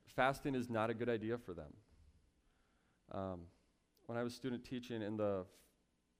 Fasting 0.04 0.54
is 0.54 0.68
not 0.68 0.90
a 0.90 0.94
good 0.94 1.08
idea 1.08 1.38
for 1.38 1.54
them. 1.54 1.72
Um, 3.10 3.40
when 4.04 4.18
I 4.18 4.22
was 4.22 4.34
student 4.34 4.66
teaching 4.66 5.00
in 5.00 5.16
the 5.16 5.46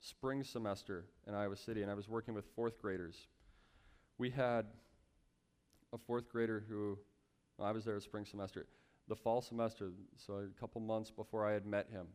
spring 0.01 0.43
semester 0.43 1.05
in 1.27 1.35
Iowa 1.35 1.57
City, 1.57 1.83
and 1.83 1.91
I 1.91 1.95
was 1.95 2.09
working 2.09 2.33
with 2.33 2.47
fourth 2.57 2.81
graders, 2.81 3.27
we 4.17 4.31
had 4.31 4.64
a 5.93 5.99
fourth 5.99 6.31
grader 6.31 6.64
who, 6.67 6.99
well, 7.59 7.69
I 7.69 7.73
was 7.73 7.85
there 7.85 7.97
a 7.97 8.01
spring 8.01 8.25
semester. 8.25 8.64
The 9.07 9.17
fall 9.17 9.43
semester, 9.43 9.91
so 10.17 10.37
a 10.38 10.61
couple 10.61 10.81
months 10.81 11.11
before 11.11 11.47
I 11.47 11.53
had 11.53 11.67
met 11.67 11.91
him, 11.91 12.07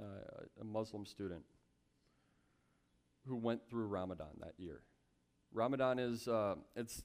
uh, 0.00 0.44
a 0.60 0.64
Muslim 0.64 1.06
student 1.06 1.42
who 3.26 3.36
went 3.36 3.60
through 3.68 3.86
Ramadan 3.86 4.28
that 4.40 4.54
year. 4.58 4.82
Ramadan 5.52 5.98
is 5.98 6.28
uh, 6.28 6.56
it's 6.74 7.02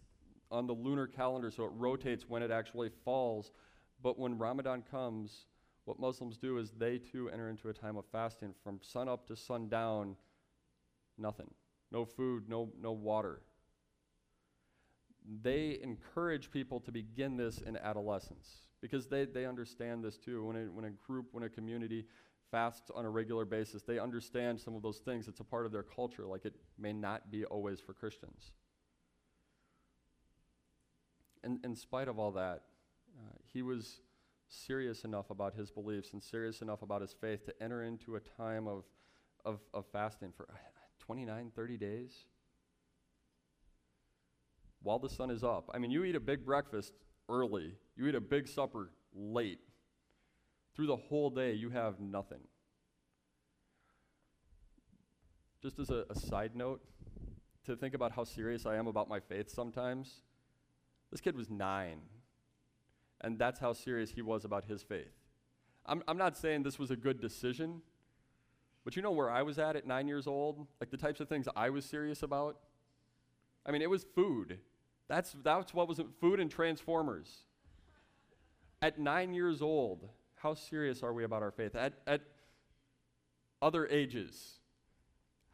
on 0.49 0.67
the 0.67 0.73
lunar 0.73 1.07
calendar, 1.07 1.51
so 1.51 1.63
it 1.65 1.71
rotates 1.73 2.25
when 2.27 2.43
it 2.43 2.51
actually 2.51 2.89
falls. 3.03 3.51
But 4.03 4.19
when 4.19 4.37
Ramadan 4.37 4.83
comes, 4.89 5.45
what 5.85 5.99
Muslims 5.99 6.37
do 6.37 6.57
is 6.57 6.71
they 6.71 6.97
too 6.97 7.29
enter 7.29 7.49
into 7.49 7.69
a 7.69 7.73
time 7.73 7.97
of 7.97 8.05
fasting 8.11 8.53
from 8.63 8.79
sun 8.81 9.07
up 9.07 9.27
to 9.27 9.35
sundown. 9.35 10.15
Nothing, 11.17 11.51
no 11.91 12.05
food, 12.05 12.49
no 12.49 12.71
no 12.81 12.91
water 12.91 13.41
they 15.41 15.79
encourage 15.81 16.51
people 16.51 16.79
to 16.81 16.91
begin 16.91 17.37
this 17.37 17.59
in 17.59 17.77
adolescence 17.77 18.61
because 18.81 19.07
they, 19.07 19.25
they 19.25 19.45
understand 19.45 20.03
this 20.03 20.17
too. 20.17 20.43
When 20.45 20.55
a, 20.55 20.59
when 20.71 20.85
a 20.85 20.89
group, 20.89 21.27
when 21.31 21.43
a 21.43 21.49
community 21.49 22.05
fasts 22.51 22.91
on 22.93 23.05
a 23.05 23.09
regular 23.09 23.45
basis, 23.45 23.81
they 23.83 23.97
understand 23.97 24.59
some 24.59 24.75
of 24.75 24.81
those 24.81 24.99
things. 24.99 25.27
It's 25.27 25.39
a 25.39 25.43
part 25.45 25.65
of 25.65 25.71
their 25.71 25.83
culture, 25.83 26.25
like 26.25 26.45
it 26.45 26.53
may 26.77 26.93
not 26.93 27.31
be 27.31 27.45
always 27.45 27.79
for 27.79 27.93
Christians. 27.93 28.51
And 31.43 31.59
in 31.63 31.75
spite 31.75 32.07
of 32.07 32.19
all 32.19 32.31
that, 32.33 32.63
uh, 33.17 33.37
he 33.51 33.61
was 33.61 34.01
serious 34.47 35.05
enough 35.05 35.29
about 35.29 35.55
his 35.55 35.71
beliefs 35.71 36.09
and 36.13 36.21
serious 36.21 36.61
enough 36.61 36.81
about 36.81 37.01
his 37.01 37.13
faith 37.13 37.45
to 37.45 37.63
enter 37.63 37.83
into 37.83 38.15
a 38.15 38.19
time 38.19 38.67
of, 38.67 38.83
of, 39.45 39.59
of 39.73 39.85
fasting 39.91 40.31
for 40.35 40.47
29, 40.99 41.51
30 41.55 41.77
days 41.77 42.25
while 44.83 44.99
the 44.99 45.09
sun 45.09 45.29
is 45.29 45.43
up. 45.43 45.69
I 45.73 45.77
mean, 45.77 45.91
you 45.91 46.03
eat 46.03 46.15
a 46.15 46.19
big 46.19 46.45
breakfast 46.45 46.93
early, 47.29 47.75
you 47.95 48.07
eat 48.07 48.15
a 48.15 48.21
big 48.21 48.47
supper 48.47 48.91
late. 49.13 49.59
Through 50.75 50.87
the 50.87 50.95
whole 50.95 51.29
day, 51.29 51.53
you 51.53 51.69
have 51.69 51.99
nothing. 51.99 52.41
Just 55.61 55.79
as 55.79 55.89
a, 55.89 56.05
a 56.09 56.15
side 56.15 56.55
note, 56.55 56.81
to 57.65 57.75
think 57.75 57.93
about 57.93 58.11
how 58.11 58.23
serious 58.23 58.65
I 58.65 58.75
am 58.75 58.87
about 58.87 59.07
my 59.07 59.19
faith 59.19 59.49
sometimes, 59.49 60.21
this 61.11 61.21
kid 61.21 61.35
was 61.35 61.49
nine. 61.49 61.99
And 63.21 63.37
that's 63.37 63.59
how 63.59 63.73
serious 63.73 64.11
he 64.11 64.21
was 64.21 64.45
about 64.45 64.65
his 64.65 64.81
faith. 64.81 65.13
I'm, 65.85 66.01
I'm 66.07 66.17
not 66.17 66.37
saying 66.37 66.63
this 66.63 66.79
was 66.79 66.89
a 66.89 66.95
good 66.95 67.21
decision, 67.21 67.81
but 68.83 68.95
you 68.95 69.01
know 69.01 69.11
where 69.11 69.29
I 69.29 69.43
was 69.43 69.59
at 69.59 69.75
at 69.75 69.85
nine 69.85 70.07
years 70.07 70.25
old? 70.25 70.65
Like 70.79 70.89
the 70.89 70.97
types 70.97 71.19
of 71.19 71.29
things 71.29 71.47
I 71.55 71.69
was 71.69 71.85
serious 71.85 72.23
about? 72.23 72.57
I 73.65 73.71
mean, 73.71 73.81
it 73.81 73.89
was 73.89 74.05
food. 74.15 74.57
That's, 75.07 75.35
that's 75.43 75.73
what 75.73 75.87
was 75.87 76.01
food 76.19 76.39
and 76.39 76.49
Transformers. 76.49 77.43
At 78.81 78.97
nine 78.97 79.33
years 79.33 79.61
old, 79.61 80.09
how 80.41 80.55
serious 80.55 81.03
are 81.03 81.13
we 81.13 81.23
about 81.23 81.43
our 81.43 81.51
faith? 81.51 81.75
At, 81.75 81.93
at 82.07 82.21
other 83.61 83.87
ages, 83.87 84.59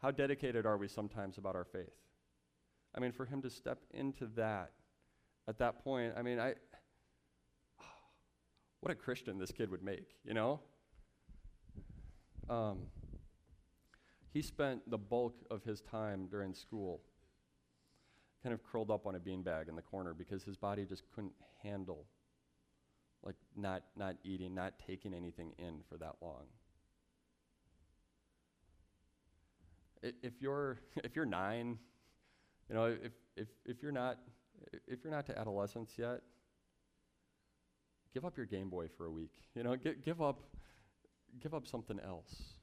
how 0.00 0.10
dedicated 0.10 0.64
are 0.64 0.78
we 0.78 0.88
sometimes 0.88 1.36
about 1.36 1.54
our 1.54 1.64
faith? 1.64 1.92
I 2.94 3.00
mean, 3.00 3.12
for 3.12 3.26
him 3.26 3.42
to 3.42 3.50
step 3.50 3.78
into 3.92 4.26
that 4.36 4.72
at 5.46 5.58
that 5.58 5.84
point, 5.84 6.14
I 6.16 6.22
mean, 6.22 6.40
I, 6.40 6.54
what 8.80 8.90
a 8.90 8.94
Christian 8.94 9.38
this 9.38 9.52
kid 9.52 9.70
would 9.70 9.82
make, 9.82 10.08
you 10.24 10.32
know? 10.32 10.60
Um, 12.48 12.78
he 14.32 14.40
spent 14.40 14.90
the 14.90 14.98
bulk 14.98 15.34
of 15.50 15.62
his 15.64 15.82
time 15.82 16.28
during 16.30 16.54
school 16.54 17.02
kind 18.42 18.54
of 18.54 18.62
curled 18.62 18.90
up 18.90 19.06
on 19.06 19.16
a 19.16 19.20
beanbag 19.20 19.68
in 19.68 19.76
the 19.76 19.82
corner 19.82 20.14
because 20.14 20.44
his 20.44 20.56
body 20.56 20.86
just 20.86 21.02
couldn't 21.14 21.34
handle 21.62 22.06
like 23.24 23.36
not 23.56 23.82
not 23.96 24.16
eating, 24.24 24.54
not 24.54 24.74
taking 24.86 25.14
anything 25.14 25.52
in 25.58 25.80
for 25.88 25.96
that 25.98 26.14
long. 26.22 26.44
if 30.02 30.40
you're 30.40 30.78
if 31.04 31.16
you're 31.16 31.26
9, 31.26 31.78
you 32.68 32.74
know, 32.74 32.86
if 32.86 33.12
if 33.36 33.48
if 33.64 33.82
you're 33.82 33.92
not 33.92 34.18
if 34.86 35.04
you're 35.04 35.12
not 35.12 35.26
to 35.26 35.38
adolescence 35.38 35.92
yet, 35.96 36.20
give 38.14 38.24
up 38.24 38.36
your 38.36 38.46
Game 38.46 38.68
Boy 38.68 38.88
for 38.96 39.06
a 39.06 39.10
week. 39.10 39.32
You 39.54 39.62
know, 39.62 39.76
give, 39.76 40.02
give 40.04 40.22
up 40.22 40.40
give 41.40 41.54
up 41.54 41.66
something 41.66 41.98
else. 42.00 42.54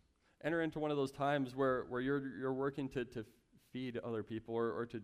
Enter 0.43 0.61
into 0.61 0.79
one 0.79 0.91
of 0.91 0.97
those 0.97 1.11
times 1.11 1.55
where, 1.55 1.85
where 1.89 2.01
you're, 2.01 2.37
you're 2.37 2.53
working 2.53 2.89
to, 2.89 3.05
to 3.05 3.25
feed 3.71 3.97
other 3.97 4.23
people 4.23 4.53
or, 4.53 4.71
or 4.71 4.85
to 4.87 5.01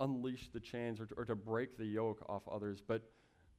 unleash 0.00 0.48
the 0.52 0.60
chains 0.60 1.00
or 1.00 1.06
to, 1.06 1.14
or 1.16 1.24
to 1.24 1.34
break 1.34 1.76
the 1.76 1.84
yoke 1.84 2.24
off 2.28 2.42
others. 2.50 2.80
But, 2.86 3.02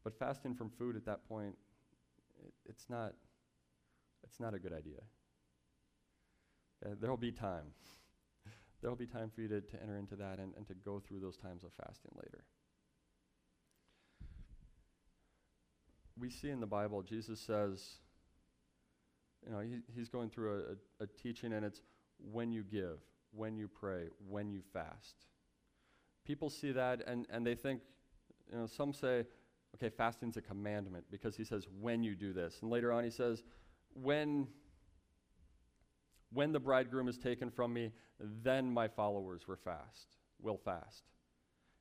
but 0.03 0.17
fasting 0.17 0.55
from 0.55 0.69
food 0.69 0.95
at 0.95 1.05
that 1.05 1.27
point, 1.27 1.55
it, 2.43 2.53
it's, 2.65 2.89
not, 2.89 3.13
it's 4.23 4.39
not 4.39 4.53
a 4.53 4.59
good 4.59 4.73
idea. 4.73 5.01
Uh, 6.85 6.95
there 6.99 7.09
will 7.09 7.17
be 7.17 7.31
time. 7.31 7.73
there 8.81 8.89
will 8.89 8.97
be 8.97 9.07
time 9.07 9.29
for 9.33 9.41
you 9.41 9.47
to, 9.49 9.61
to 9.61 9.81
enter 9.81 9.97
into 9.97 10.15
that 10.15 10.39
and, 10.39 10.53
and 10.55 10.67
to 10.67 10.73
go 10.73 10.99
through 10.99 11.19
those 11.19 11.37
times 11.37 11.63
of 11.63 11.71
fasting 11.73 12.11
later. 12.15 12.43
we 16.19 16.29
see 16.29 16.49
in 16.49 16.59
the 16.59 16.67
Bible, 16.67 17.01
Jesus 17.01 17.39
says, 17.39 17.99
you 19.45 19.51
know, 19.51 19.59
he, 19.59 19.79
he's 19.95 20.09
going 20.09 20.29
through 20.29 20.53
a, 20.99 21.03
a, 21.03 21.05
a 21.05 21.07
teaching, 21.07 21.53
and 21.53 21.65
it's 21.65 21.81
when 22.31 22.51
you 22.51 22.63
give, 22.63 22.99
when 23.31 23.57
you 23.57 23.67
pray, 23.67 24.09
when 24.27 24.51
you 24.51 24.61
fast. 24.73 25.25
People 26.25 26.49
see 26.49 26.71
that 26.71 27.01
and, 27.07 27.25
and 27.29 27.45
they 27.45 27.55
think, 27.55 27.81
you 28.51 28.57
know, 28.57 28.67
some 28.67 28.93
say, 28.93 29.25
okay, 29.75 29.89
fasting's 29.89 30.37
a 30.37 30.41
commandment 30.41 31.05
because 31.11 31.35
he 31.35 31.43
says, 31.43 31.67
when 31.79 32.03
you 32.03 32.15
do 32.15 32.33
this. 32.33 32.59
And 32.61 32.71
later 32.71 32.91
on, 32.91 33.03
he 33.03 33.09
says, 33.09 33.43
when, 33.93 34.47
when 36.31 36.51
the 36.51 36.59
bridegroom 36.59 37.07
is 37.07 37.17
taken 37.17 37.49
from 37.49 37.73
me, 37.73 37.91
then 38.43 38.71
my 38.71 38.87
followers 38.87 39.47
will 39.47 39.57
fast, 39.63 40.17
will 40.41 40.57
fast. 40.57 41.03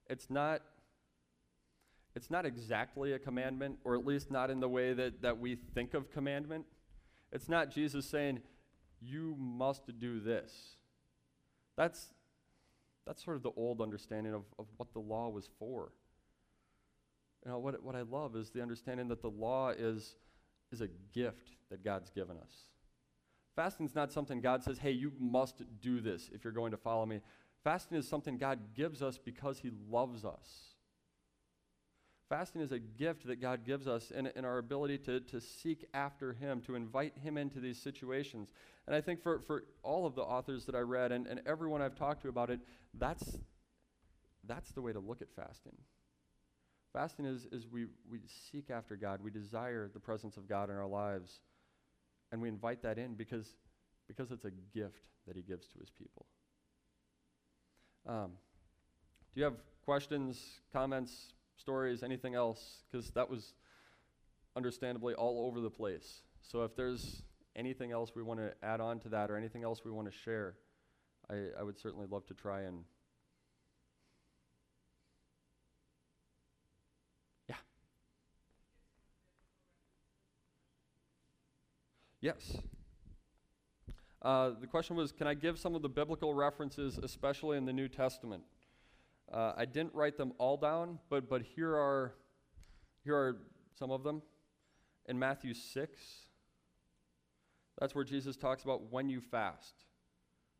It's 0.08 0.30
not 0.30 0.62
it's 2.18 2.32
not 2.32 2.44
exactly 2.44 3.12
a 3.12 3.18
commandment, 3.18 3.78
or 3.84 3.94
at 3.94 4.04
least 4.04 4.28
not 4.28 4.50
in 4.50 4.58
the 4.58 4.68
way 4.68 4.92
that, 4.92 5.22
that 5.22 5.38
we 5.38 5.54
think 5.54 5.94
of 5.94 6.10
commandment. 6.10 6.66
It's 7.30 7.48
not 7.48 7.70
Jesus 7.70 8.06
saying, 8.06 8.40
you 9.00 9.36
must 9.38 9.96
do 10.00 10.18
this. 10.18 10.76
That's, 11.76 12.08
that's 13.06 13.24
sort 13.24 13.36
of 13.36 13.44
the 13.44 13.52
old 13.56 13.80
understanding 13.80 14.34
of, 14.34 14.42
of 14.58 14.66
what 14.78 14.92
the 14.92 14.98
law 14.98 15.28
was 15.28 15.48
for. 15.60 15.92
You 17.44 17.52
know, 17.52 17.58
what, 17.58 17.82
what 17.82 17.94
I 17.94 18.02
love 18.02 18.36
is 18.36 18.50
the 18.50 18.62
understanding 18.62 19.08
that 19.08 19.22
the 19.22 19.30
law 19.30 19.70
is, 19.70 20.16
is 20.72 20.80
a 20.80 20.88
gift 21.12 21.56
that 21.70 21.84
God's 21.84 22.10
given 22.10 22.36
us. 22.36 22.52
Fasting 23.54 23.86
is 23.86 23.94
not 23.94 24.12
something 24.12 24.40
God 24.40 24.62
says, 24.62 24.78
hey, 24.78 24.92
you 24.92 25.12
must 25.18 25.62
do 25.80 26.00
this 26.00 26.30
if 26.32 26.44
you're 26.44 26.52
going 26.52 26.70
to 26.70 26.76
follow 26.76 27.06
me. 27.06 27.20
Fasting 27.64 27.98
is 27.98 28.08
something 28.08 28.38
God 28.38 28.58
gives 28.74 29.02
us 29.02 29.18
because 29.18 29.58
He 29.58 29.70
loves 29.90 30.24
us. 30.24 30.74
Fasting 32.28 32.60
is 32.60 32.72
a 32.72 32.78
gift 32.78 33.26
that 33.26 33.40
God 33.40 33.64
gives 33.64 33.88
us 33.88 34.10
in, 34.10 34.26
in 34.36 34.44
our 34.44 34.58
ability 34.58 34.98
to, 34.98 35.20
to 35.20 35.40
seek 35.40 35.86
after 35.94 36.34
Him, 36.34 36.60
to 36.62 36.74
invite 36.74 37.16
Him 37.16 37.38
into 37.38 37.58
these 37.58 37.80
situations. 37.80 38.52
And 38.86 38.94
I 38.94 39.00
think 39.00 39.22
for, 39.22 39.40
for 39.40 39.64
all 39.82 40.06
of 40.06 40.14
the 40.14 40.22
authors 40.22 40.66
that 40.66 40.74
I 40.74 40.80
read 40.80 41.10
and, 41.10 41.26
and 41.26 41.40
everyone 41.46 41.80
I've 41.80 41.94
talked 41.94 42.22
to 42.22 42.28
about 42.28 42.50
it, 42.50 42.60
that's, 42.94 43.38
that's 44.46 44.70
the 44.72 44.82
way 44.82 44.92
to 44.92 45.00
look 45.00 45.22
at 45.22 45.28
fasting. 45.34 45.76
Fasting 46.92 47.26
is, 47.26 47.46
is 47.52 47.66
we, 47.70 47.86
we 48.10 48.20
seek 48.50 48.70
after 48.70 48.96
God, 48.96 49.20
we 49.22 49.30
desire 49.30 49.90
the 49.92 50.00
presence 50.00 50.36
of 50.36 50.48
God 50.48 50.70
in 50.70 50.76
our 50.76 50.86
lives, 50.86 51.40
and 52.32 52.40
we 52.40 52.48
invite 52.48 52.82
that 52.82 52.98
in 52.98 53.14
because, 53.14 53.54
because 54.06 54.30
it's 54.30 54.44
a 54.44 54.50
gift 54.74 55.04
that 55.26 55.36
He 55.36 55.42
gives 55.42 55.66
to 55.68 55.78
His 55.78 55.90
people. 55.90 56.26
Um, 58.06 58.30
do 59.34 59.40
you 59.40 59.44
have 59.44 59.56
questions, 59.84 60.60
comments, 60.72 61.32
stories, 61.58 62.02
anything 62.02 62.34
else, 62.34 62.84
because 62.90 63.10
that 63.10 63.28
was 63.28 63.54
understandably 64.56 65.14
all 65.14 65.46
over 65.46 65.60
the 65.60 65.70
place. 65.70 66.22
So 66.42 66.62
if 66.64 66.74
there's 66.74 67.22
anything 67.56 67.92
else 67.92 68.12
we 68.14 68.22
want 68.22 68.40
to 68.40 68.52
add 68.62 68.80
on 68.80 68.98
to 69.00 69.08
that 69.10 69.30
or 69.30 69.36
anything 69.36 69.64
else 69.64 69.84
we 69.84 69.90
want 69.90 70.10
to 70.10 70.16
share, 70.16 70.54
I, 71.30 71.48
I 71.58 71.62
would 71.62 71.78
certainly 71.78 72.06
love 72.10 72.26
to 72.26 72.34
try 72.34 72.62
and. 72.62 72.84
Yes. 82.20 82.58
Uh, 84.20 84.50
the 84.60 84.66
question 84.66 84.96
was 84.96 85.12
Can 85.12 85.26
I 85.26 85.34
give 85.34 85.58
some 85.58 85.74
of 85.74 85.82
the 85.82 85.88
biblical 85.88 86.34
references, 86.34 86.98
especially 86.98 87.56
in 87.56 87.64
the 87.64 87.72
New 87.72 87.88
Testament? 87.88 88.42
Uh, 89.32 89.52
I 89.56 89.66
didn't 89.66 89.94
write 89.94 90.16
them 90.16 90.32
all 90.38 90.56
down, 90.56 90.98
but, 91.10 91.28
but 91.28 91.42
here, 91.42 91.74
are, 91.74 92.14
here 93.04 93.14
are 93.14 93.36
some 93.78 93.90
of 93.90 94.02
them. 94.02 94.22
In 95.06 95.18
Matthew 95.18 95.54
6, 95.54 96.00
that's 97.78 97.94
where 97.94 98.04
Jesus 98.04 98.36
talks 98.36 98.64
about 98.64 98.90
when 98.90 99.08
you 99.08 99.20
fast. 99.20 99.74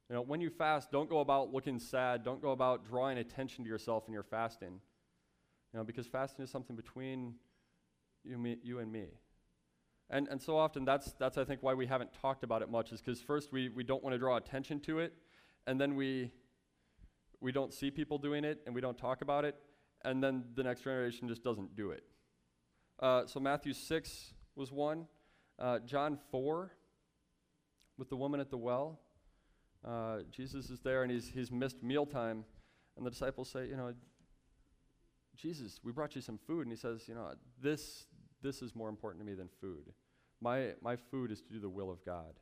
You 0.08 0.16
know, 0.16 0.22
when 0.22 0.40
you 0.40 0.50
fast, 0.50 0.90
don't 0.90 1.08
go 1.08 1.20
about 1.20 1.52
looking 1.52 1.78
sad. 1.78 2.24
Don't 2.24 2.40
go 2.40 2.50
about 2.50 2.86
drawing 2.86 3.18
attention 3.18 3.64
to 3.64 3.70
yourself 3.70 4.04
in 4.06 4.12
your 4.12 4.22
fasting. 4.22 4.80
You 5.72 5.78
know, 5.78 5.84
because 5.84 6.06
fasting 6.06 6.44
is 6.44 6.50
something 6.50 6.76
between 6.76 7.34
you, 8.24 8.38
me, 8.38 8.58
you 8.62 8.78
and 8.78 8.90
me. 8.90 9.08
And, 10.10 10.26
and 10.28 10.40
so 10.40 10.56
often 10.56 10.84
that's, 10.84 11.12
that's, 11.18 11.36
I 11.36 11.44
think, 11.44 11.62
why 11.62 11.74
we 11.74 11.86
haven't 11.86 12.10
talked 12.20 12.42
about 12.42 12.62
it 12.62 12.70
much, 12.70 12.92
is 12.92 13.00
because 13.00 13.20
first 13.20 13.52
we, 13.52 13.68
we 13.68 13.84
don't 13.84 14.02
want 14.02 14.14
to 14.14 14.18
draw 14.18 14.36
attention 14.36 14.80
to 14.80 15.00
it, 15.00 15.12
and 15.66 15.80
then 15.80 15.96
we, 15.96 16.30
we 17.40 17.52
don't 17.52 17.72
see 17.74 17.90
people 17.90 18.18
doing 18.18 18.44
it 18.44 18.62
and 18.66 18.74
we 18.74 18.80
don't 18.80 18.96
talk 18.96 19.20
about 19.20 19.44
it, 19.44 19.56
and 20.04 20.22
then 20.22 20.44
the 20.54 20.62
next 20.62 20.82
generation 20.82 21.28
just 21.28 21.44
doesn't 21.44 21.76
do 21.76 21.90
it. 21.90 22.04
Uh, 23.00 23.26
so 23.26 23.38
Matthew 23.38 23.72
6 23.72 24.34
was 24.56 24.72
one. 24.72 25.06
Uh, 25.58 25.78
John 25.80 26.18
4 26.30 26.72
with 27.98 28.08
the 28.08 28.16
woman 28.16 28.40
at 28.40 28.50
the 28.50 28.56
well. 28.56 29.00
Uh, 29.84 30.18
Jesus 30.30 30.70
is 30.70 30.80
there 30.80 31.02
and 31.02 31.12
he's, 31.12 31.28
he's 31.28 31.50
missed 31.50 31.82
mealtime, 31.82 32.44
and 32.96 33.04
the 33.04 33.10
disciples 33.10 33.50
say, 33.50 33.66
You 33.66 33.76
know, 33.76 33.92
Jesus, 35.36 35.80
we 35.84 35.92
brought 35.92 36.16
you 36.16 36.20
some 36.20 36.38
food. 36.38 36.62
And 36.62 36.70
he 36.70 36.76
says, 36.76 37.04
You 37.06 37.14
know, 37.14 37.32
this, 37.60 38.06
this 38.42 38.62
is 38.62 38.74
more 38.74 38.88
important 38.88 39.22
to 39.22 39.26
me 39.26 39.34
than 39.34 39.48
food. 39.60 39.92
My, 40.40 40.72
my 40.80 40.96
food 40.96 41.30
is 41.32 41.40
to 41.42 41.52
do 41.52 41.60
the 41.60 41.68
will 41.68 41.90
of 41.90 42.04
God. 42.04 42.38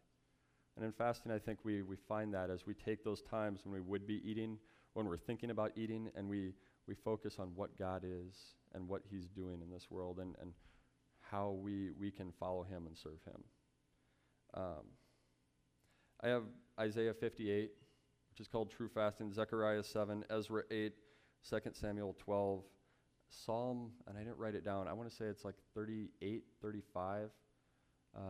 And 0.77 0.85
in 0.85 0.93
fasting, 0.93 1.33
I 1.33 1.39
think 1.39 1.61
we, 1.65 1.83
we 1.83 1.97
find 1.97 2.35
that 2.35 2.51
as 2.51 2.67
we 2.67 2.75
take 2.75 3.03
those 3.03 3.23
times 3.23 3.61
when 3.65 3.73
we 3.73 3.81
would 3.81 4.07
be 4.07 4.21
eating 4.29 4.59
when 4.97 5.07
we're 5.07 5.19
thinking 5.19 5.51
about 5.51 5.73
eating 5.77 6.09
and 6.17 6.27
we, 6.27 6.55
we 6.89 6.95
focus 6.95 7.37
on 7.39 7.49
what 7.55 7.79
God 7.79 8.03
is 8.03 8.55
and 8.75 8.89
what 8.89 9.03
He's 9.11 9.27
doing 9.27 9.61
in 9.61 9.71
this 9.71 9.91
world 9.91 10.19
and, 10.21 10.35
and 10.41 10.53
how 11.21 11.51
we, 11.51 11.91
we 12.01 12.11
can 12.11 12.33
follow 12.41 12.63
Him 12.63 12.87
and 12.87 12.97
serve 12.97 13.21
Him. 13.27 13.43
Um, 14.55 14.85
I 16.23 16.29
have 16.29 16.45
Isaiah 16.81 17.13
58, 17.13 17.73
which 18.31 18.41
is 18.41 18.49
called 18.49 18.71
True 18.71 18.89
Fasting, 18.89 19.35
Zechariah 19.35 19.83
7, 19.83 20.25
Ezra 20.31 20.63
8, 20.71 20.95
2 21.47 21.59
Samuel 21.75 22.17
12, 22.19 22.65
Psalm, 23.29 23.91
and 24.07 24.17
I 24.17 24.21
didn't 24.21 24.39
write 24.39 24.55
it 24.55 24.65
down. 24.65 24.89
I 24.89 24.93
want 24.93 25.09
to 25.09 25.15
say 25.15 25.27
it's 25.27 25.45
like 25.45 25.57
38, 25.75 26.45
35. 26.63 27.31
Uh, 28.17 28.21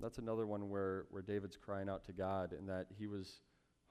that's 0.00 0.18
another 0.18 0.46
one 0.46 0.68
where, 0.68 1.06
where 1.10 1.22
David's 1.22 1.56
crying 1.56 1.88
out 1.88 2.04
to 2.04 2.12
God 2.12 2.52
and 2.52 2.68
that 2.68 2.86
he 2.96 3.06
was 3.06 3.40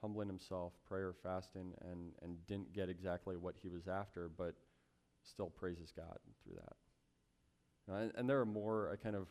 humbling 0.00 0.28
himself, 0.28 0.72
prayer, 0.86 1.14
fasting, 1.22 1.72
and, 1.90 2.12
and 2.22 2.46
didn't 2.46 2.72
get 2.72 2.88
exactly 2.88 3.36
what 3.36 3.56
he 3.60 3.68
was 3.68 3.88
after, 3.88 4.28
but 4.28 4.54
still 5.22 5.50
praises 5.50 5.92
God 5.94 6.18
through 6.44 6.56
that. 6.56 7.94
And, 7.94 8.12
and 8.16 8.30
there 8.30 8.40
are 8.40 8.46
more. 8.46 8.90
I 8.92 8.96
kind 8.96 9.16
of 9.16 9.26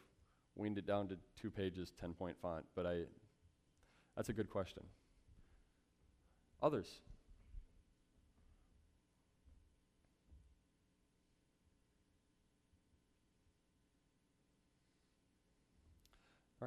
weaned 0.56 0.78
it 0.78 0.88
down 0.88 1.08
to 1.10 1.18
two 1.40 1.50
pages, 1.50 1.94
10 2.00 2.14
point 2.14 2.36
font, 2.42 2.66
but 2.76 2.86
I, 2.86 3.02
that's 4.16 4.30
a 4.30 4.34
good 4.34 4.50
question. 4.50 4.84
Others? 6.62 6.88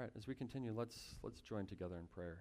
All 0.01 0.05
right, 0.05 0.13
as 0.17 0.27
we 0.27 0.35
continue, 0.35 0.73
let's, 0.75 1.17
let's 1.23 1.43
join 1.43 1.67
together 1.67 1.97
in 1.99 2.07
prayer. 2.07 2.39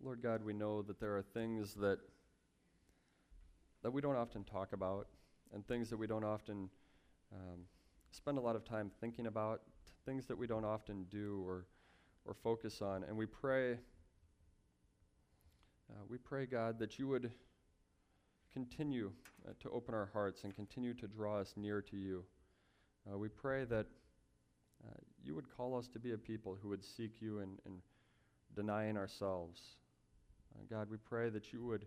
Lord 0.00 0.22
God, 0.22 0.44
we 0.44 0.52
know 0.52 0.82
that 0.82 1.00
there 1.00 1.16
are 1.16 1.22
things 1.22 1.74
that, 1.74 1.98
that 3.82 3.90
we 3.90 4.00
don't 4.00 4.14
often 4.14 4.44
talk 4.44 4.72
about 4.72 5.08
and 5.52 5.66
things 5.66 5.90
that 5.90 5.96
we 5.96 6.06
don't 6.06 6.22
often 6.22 6.70
um, 7.32 7.62
spend 8.12 8.38
a 8.38 8.40
lot 8.40 8.54
of 8.54 8.64
time 8.64 8.92
thinking 9.00 9.26
about, 9.26 9.62
things 10.06 10.26
that 10.26 10.38
we 10.38 10.46
don't 10.46 10.64
often 10.64 11.06
do 11.10 11.42
or, 11.44 11.66
or 12.24 12.34
focus 12.34 12.80
on. 12.82 13.02
And 13.02 13.16
we 13.16 13.26
pray, 13.26 13.78
uh, 15.90 16.02
we 16.08 16.18
pray, 16.18 16.46
God, 16.46 16.78
that 16.78 16.98
you 16.98 17.08
would 17.08 17.30
continue 18.52 19.10
uh, 19.46 19.52
to 19.60 19.70
open 19.70 19.94
our 19.94 20.10
hearts 20.12 20.44
and 20.44 20.54
continue 20.54 20.94
to 20.94 21.06
draw 21.06 21.38
us 21.38 21.52
near 21.56 21.80
to 21.82 21.96
you. 21.96 22.24
Uh, 23.10 23.16
we 23.16 23.28
pray 23.28 23.64
that 23.64 23.86
uh, 24.84 24.98
you 25.24 25.34
would 25.34 25.46
call 25.56 25.78
us 25.78 25.88
to 25.92 25.98
be 25.98 26.12
a 26.12 26.18
people 26.18 26.56
who 26.62 26.68
would 26.68 26.84
seek 26.84 27.20
you 27.20 27.40
and, 27.40 27.58
denying 28.56 28.96
ourselves. 28.96 29.60
Uh, 30.54 30.62
God, 30.68 30.88
we 30.90 30.96
pray 30.96 31.28
that 31.28 31.52
you 31.52 31.64
would 31.64 31.86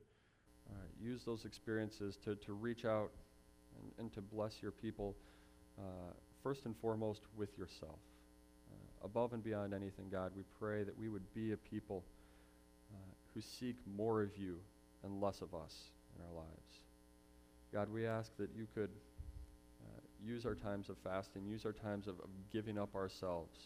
uh, 0.70 0.74
use 0.98 1.22
those 1.26 1.44
experiences 1.44 2.18
to, 2.24 2.36
to 2.36 2.54
reach 2.54 2.86
out 2.86 3.12
and, 3.76 3.92
and 4.00 4.14
to 4.14 4.22
bless 4.22 4.54
your 4.62 4.72
people, 4.72 5.16
first 6.44 6.66
and 6.66 6.76
foremost 6.78 7.22
with 7.36 7.58
yourself. 7.58 8.00
Above 9.04 9.34
and 9.34 9.44
beyond 9.44 9.74
anything, 9.74 10.06
God, 10.10 10.32
we 10.36 10.44
pray 10.60 10.84
that 10.84 10.98
we 10.98 11.10
would 11.10 11.34
be 11.34 11.52
a 11.52 11.58
people 11.58 12.06
who 13.34 13.42
seek 13.42 13.76
more 13.98 14.22
of 14.22 14.38
you 14.38 14.58
and 15.04 15.22
less 15.22 15.42
of 15.42 15.54
us 15.54 15.76
in 16.16 16.26
our 16.26 16.34
lives. 16.34 16.82
God, 17.74 17.90
we 17.92 18.06
ask 18.06 18.36
that 18.38 18.50
you 18.56 18.68
could 18.76 18.90
uh, 19.82 20.02
use 20.24 20.46
our 20.46 20.56
times 20.56 20.90
of 20.90 20.98
fasting, 21.04 21.46
use 21.46 21.66
our 21.66 21.72
times 21.72 22.08
of, 22.08 22.20
of 22.20 22.30
giving 22.52 22.78
up 22.78 22.96
ourselves 22.96 23.58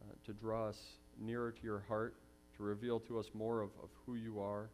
uh, 0.00 0.14
to 0.24 0.32
draw 0.32 0.68
us 0.68 0.78
nearer 1.20 1.52
to 1.52 1.62
your 1.62 1.84
heart, 1.88 2.14
to 2.56 2.62
reveal 2.62 2.98
to 3.00 3.18
us 3.18 3.26
more 3.34 3.60
of, 3.60 3.70
of 3.82 3.90
who 4.06 4.14
you 4.14 4.40
are, 4.40 4.70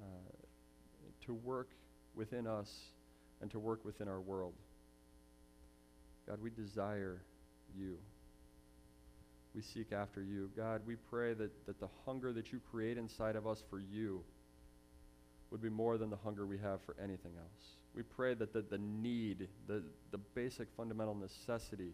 uh, 0.00 0.04
to 1.24 1.34
work 1.34 1.70
within 2.14 2.46
us 2.46 2.70
and 3.40 3.50
to 3.50 3.58
work 3.58 3.84
within 3.84 4.08
our 4.08 4.20
world. 4.20 4.54
God, 6.28 6.40
we 6.40 6.50
desire 6.50 7.22
you. 7.76 7.98
We 9.54 9.62
seek 9.62 9.92
after 9.92 10.20
you. 10.20 10.50
God, 10.56 10.82
we 10.86 10.96
pray 10.96 11.32
that, 11.34 11.66
that 11.66 11.78
the 11.78 11.88
hunger 12.04 12.32
that 12.32 12.52
you 12.52 12.60
create 12.70 12.98
inside 12.98 13.36
of 13.36 13.46
us 13.46 13.62
for 13.70 13.78
you 13.78 14.22
would 15.50 15.62
be 15.62 15.68
more 15.68 15.96
than 15.96 16.10
the 16.10 16.16
hunger 16.16 16.46
we 16.46 16.58
have 16.58 16.80
for 16.84 16.96
anything 17.00 17.32
else. 17.38 17.76
We 17.94 18.02
pray 18.02 18.34
that 18.34 18.52
the, 18.52 18.62
the 18.62 18.78
need, 18.78 19.48
the, 19.68 19.84
the 20.10 20.18
basic 20.18 20.68
fundamental 20.76 21.14
necessity 21.14 21.92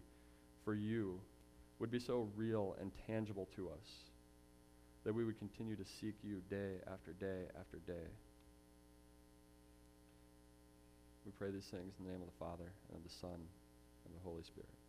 for 0.64 0.74
you 0.74 1.20
would 1.78 1.90
be 1.90 1.98
so 1.98 2.28
real 2.36 2.76
and 2.80 2.90
tangible 3.06 3.48
to 3.56 3.68
us 3.68 3.88
that 5.04 5.14
we 5.14 5.24
would 5.24 5.38
continue 5.38 5.76
to 5.76 5.84
seek 5.84 6.14
you 6.22 6.40
day 6.48 6.76
after 6.90 7.12
day 7.12 7.44
after 7.58 7.78
day. 7.86 8.08
We 11.26 11.32
pray 11.32 11.50
these 11.50 11.64
things 11.64 11.92
in 11.98 12.06
the 12.06 12.12
name 12.12 12.22
of 12.22 12.28
the 12.28 12.38
Father, 12.38 12.72
and 12.88 12.96
of 12.96 13.04
the 13.04 13.14
Son, 13.20 13.30
and 13.30 14.14
of 14.14 14.22
the 14.22 14.28
Holy 14.28 14.42
Spirit. 14.42 14.79